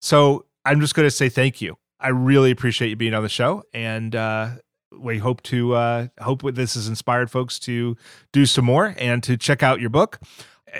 So 0.00 0.46
I'm 0.64 0.80
just 0.80 0.94
gonna 0.94 1.10
say 1.10 1.28
thank 1.28 1.60
you. 1.60 1.76
I 2.00 2.08
really 2.08 2.50
appreciate 2.50 2.88
you 2.88 2.96
being 2.96 3.12
on 3.12 3.22
the 3.22 3.28
show. 3.28 3.62
And 3.74 4.16
uh 4.16 4.52
we 4.90 5.18
hope 5.18 5.42
to 5.42 5.74
uh 5.74 6.06
hope 6.18 6.40
this 6.54 6.76
has 6.76 6.88
inspired 6.88 7.30
folks 7.30 7.58
to 7.58 7.94
do 8.32 8.46
some 8.46 8.64
more 8.64 8.94
and 8.96 9.22
to 9.24 9.36
check 9.36 9.62
out 9.62 9.82
your 9.82 9.90
book 9.90 10.18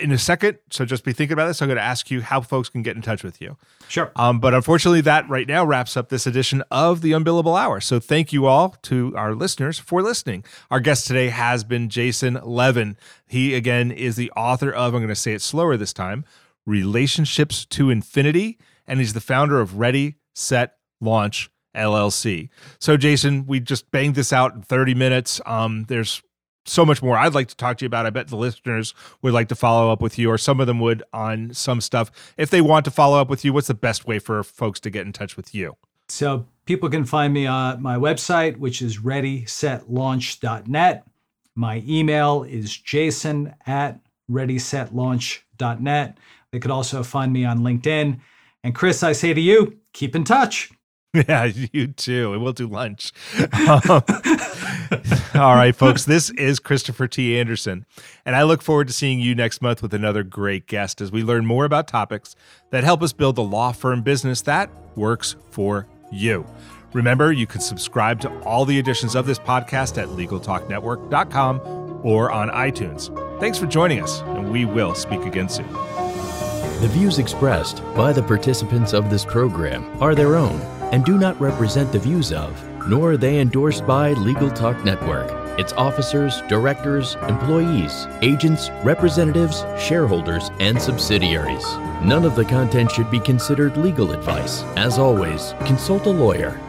in 0.00 0.12
a 0.12 0.18
second. 0.18 0.58
So 0.70 0.84
just 0.84 1.04
be 1.04 1.12
thinking 1.12 1.32
about 1.32 1.46
this. 1.46 1.62
I'm 1.62 1.68
going 1.68 1.76
to 1.76 1.82
ask 1.82 2.10
you 2.10 2.22
how 2.22 2.40
folks 2.40 2.68
can 2.68 2.82
get 2.82 2.96
in 2.96 3.02
touch 3.02 3.22
with 3.22 3.40
you. 3.40 3.56
Sure. 3.88 4.10
Um, 4.16 4.40
but 4.40 4.54
unfortunately, 4.54 5.00
that 5.02 5.28
right 5.28 5.46
now 5.46 5.64
wraps 5.64 5.96
up 5.96 6.08
this 6.08 6.26
edition 6.26 6.62
of 6.70 7.00
the 7.00 7.12
Unbillable 7.12 7.58
Hour. 7.58 7.80
So 7.80 8.00
thank 8.00 8.32
you 8.32 8.46
all 8.46 8.76
to 8.82 9.14
our 9.16 9.34
listeners 9.34 9.78
for 9.78 10.02
listening. 10.02 10.44
Our 10.70 10.80
guest 10.80 11.06
today 11.06 11.28
has 11.28 11.64
been 11.64 11.88
Jason 11.88 12.38
Levin. 12.42 12.96
He, 13.26 13.54
again, 13.54 13.90
is 13.90 14.16
the 14.16 14.30
author 14.32 14.70
of, 14.70 14.94
I'm 14.94 15.00
going 15.00 15.08
to 15.08 15.14
say 15.14 15.32
it 15.32 15.42
slower 15.42 15.76
this 15.76 15.92
time, 15.92 16.24
Relationships 16.66 17.64
to 17.66 17.90
Infinity. 17.90 18.58
And 18.86 19.00
he's 19.00 19.14
the 19.14 19.20
founder 19.20 19.60
of 19.60 19.78
Ready, 19.78 20.16
Set, 20.34 20.76
Launch. 21.00 21.50
LLC. 21.74 22.50
So, 22.78 22.96
Jason, 22.96 23.46
we 23.46 23.58
just 23.58 23.90
banged 23.90 24.14
this 24.14 24.32
out 24.32 24.54
in 24.54 24.62
30 24.62 24.94
minutes. 24.94 25.40
Um, 25.44 25.86
there's 25.88 26.22
so 26.64 26.84
much 26.84 27.02
more 27.02 27.16
I'd 27.16 27.34
like 27.34 27.48
to 27.48 27.56
talk 27.56 27.78
to 27.78 27.84
you 27.84 27.86
about. 27.86 28.06
I 28.06 28.10
bet 28.10 28.28
the 28.28 28.36
listeners 28.36 28.94
would 29.22 29.32
like 29.32 29.48
to 29.48 29.54
follow 29.54 29.90
up 29.90 30.00
with 30.00 30.18
you, 30.18 30.30
or 30.30 30.38
some 30.38 30.60
of 30.60 30.66
them 30.66 30.80
would 30.80 31.02
on 31.12 31.54
some 31.54 31.80
stuff. 31.80 32.10
If 32.36 32.50
they 32.50 32.60
want 32.60 32.84
to 32.86 32.90
follow 32.90 33.20
up 33.20 33.28
with 33.28 33.44
you, 33.44 33.52
what's 33.52 33.68
the 33.68 33.74
best 33.74 34.06
way 34.06 34.18
for 34.18 34.42
folks 34.42 34.80
to 34.80 34.90
get 34.90 35.06
in 35.06 35.12
touch 35.12 35.36
with 35.36 35.54
you? 35.54 35.76
So 36.08 36.46
people 36.66 36.88
can 36.88 37.04
find 37.04 37.32
me 37.32 37.46
on 37.46 37.82
my 37.82 37.96
website, 37.96 38.58
which 38.58 38.82
is 38.82 38.98
readysetlaunch.net. 38.98 41.06
My 41.54 41.82
email 41.86 42.42
is 42.42 42.76
jason 42.76 43.54
at 43.66 44.00
readysetlaunch.net. 44.30 46.18
They 46.50 46.58
could 46.58 46.70
also 46.70 47.02
find 47.02 47.32
me 47.32 47.44
on 47.44 47.60
LinkedIn. 47.60 48.20
And 48.62 48.74
Chris, 48.74 49.02
I 49.02 49.12
say 49.12 49.34
to 49.34 49.40
you, 49.40 49.78
keep 49.92 50.16
in 50.16 50.24
touch. 50.24 50.70
Yeah, 51.28 51.44
you 51.44 51.88
too. 51.88 52.32
And 52.32 52.42
we'll 52.42 52.52
do 52.52 52.66
lunch. 52.66 53.12
Um, 53.38 53.80
all 55.34 55.54
right, 55.54 55.74
folks. 55.74 56.04
This 56.04 56.30
is 56.30 56.58
Christopher 56.58 57.06
T. 57.06 57.38
Anderson. 57.38 57.86
And 58.26 58.34
I 58.34 58.42
look 58.42 58.62
forward 58.62 58.88
to 58.88 58.92
seeing 58.92 59.20
you 59.20 59.34
next 59.34 59.62
month 59.62 59.80
with 59.80 59.94
another 59.94 60.24
great 60.24 60.66
guest 60.66 61.00
as 61.00 61.12
we 61.12 61.22
learn 61.22 61.46
more 61.46 61.64
about 61.64 61.86
topics 61.86 62.34
that 62.70 62.82
help 62.82 63.00
us 63.00 63.12
build 63.12 63.36
the 63.36 63.44
law 63.44 63.70
firm 63.70 64.02
business 64.02 64.42
that 64.42 64.70
works 64.96 65.36
for 65.50 65.86
you. 66.10 66.44
Remember, 66.92 67.32
you 67.32 67.46
can 67.46 67.60
subscribe 67.60 68.20
to 68.20 68.30
all 68.40 68.64
the 68.64 68.78
editions 68.78 69.14
of 69.14 69.24
this 69.26 69.38
podcast 69.38 70.02
at 70.02 70.08
LegalTalkNetwork.com 70.08 72.00
or 72.02 72.32
on 72.32 72.50
iTunes. 72.50 73.40
Thanks 73.40 73.58
for 73.58 73.66
joining 73.66 74.00
us, 74.00 74.20
and 74.22 74.50
we 74.50 74.64
will 74.64 74.94
speak 74.94 75.22
again 75.22 75.48
soon. 75.48 75.72
The 76.80 76.88
views 76.88 77.18
expressed 77.18 77.82
by 77.94 78.12
the 78.12 78.22
participants 78.22 78.92
of 78.92 79.10
this 79.10 79.24
program 79.24 79.84
are 80.02 80.14
their 80.14 80.36
own 80.36 80.60
and 80.94 81.04
do 81.04 81.18
not 81.18 81.38
represent 81.40 81.90
the 81.90 81.98
views 81.98 82.32
of, 82.32 82.52
nor 82.88 83.10
are 83.10 83.16
they 83.16 83.40
endorsed 83.40 83.84
by 83.84 84.12
Legal 84.12 84.48
Talk 84.48 84.84
Network, 84.84 85.28
its 85.58 85.72
officers, 85.72 86.40
directors, 86.42 87.16
employees, 87.26 88.06
agents, 88.22 88.70
representatives, 88.84 89.64
shareholders, 89.76 90.52
and 90.60 90.80
subsidiaries. 90.80 91.64
None 92.00 92.24
of 92.24 92.36
the 92.36 92.44
content 92.44 92.92
should 92.92 93.10
be 93.10 93.18
considered 93.18 93.76
legal 93.76 94.12
advice. 94.12 94.62
As 94.76 95.00
always, 95.00 95.56
consult 95.66 96.06
a 96.06 96.10
lawyer. 96.10 96.60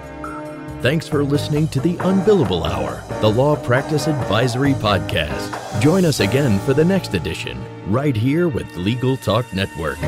Thanks 0.81 1.07
for 1.07 1.23
listening 1.23 1.67
to 1.67 1.79
the 1.79 1.95
Unbillable 1.97 2.65
Hour, 2.65 3.03
the 3.21 3.29
Law 3.29 3.55
Practice 3.55 4.07
Advisory 4.07 4.73
Podcast. 4.73 5.79
Join 5.81 6.03
us 6.03 6.19
again 6.19 6.59
for 6.61 6.73
the 6.73 6.85
next 6.85 7.13
edition, 7.13 7.63
right 7.85 8.15
here 8.15 8.47
with 8.47 8.75
Legal 8.75 9.17
Talk 9.17 9.53
Network. 9.53 9.99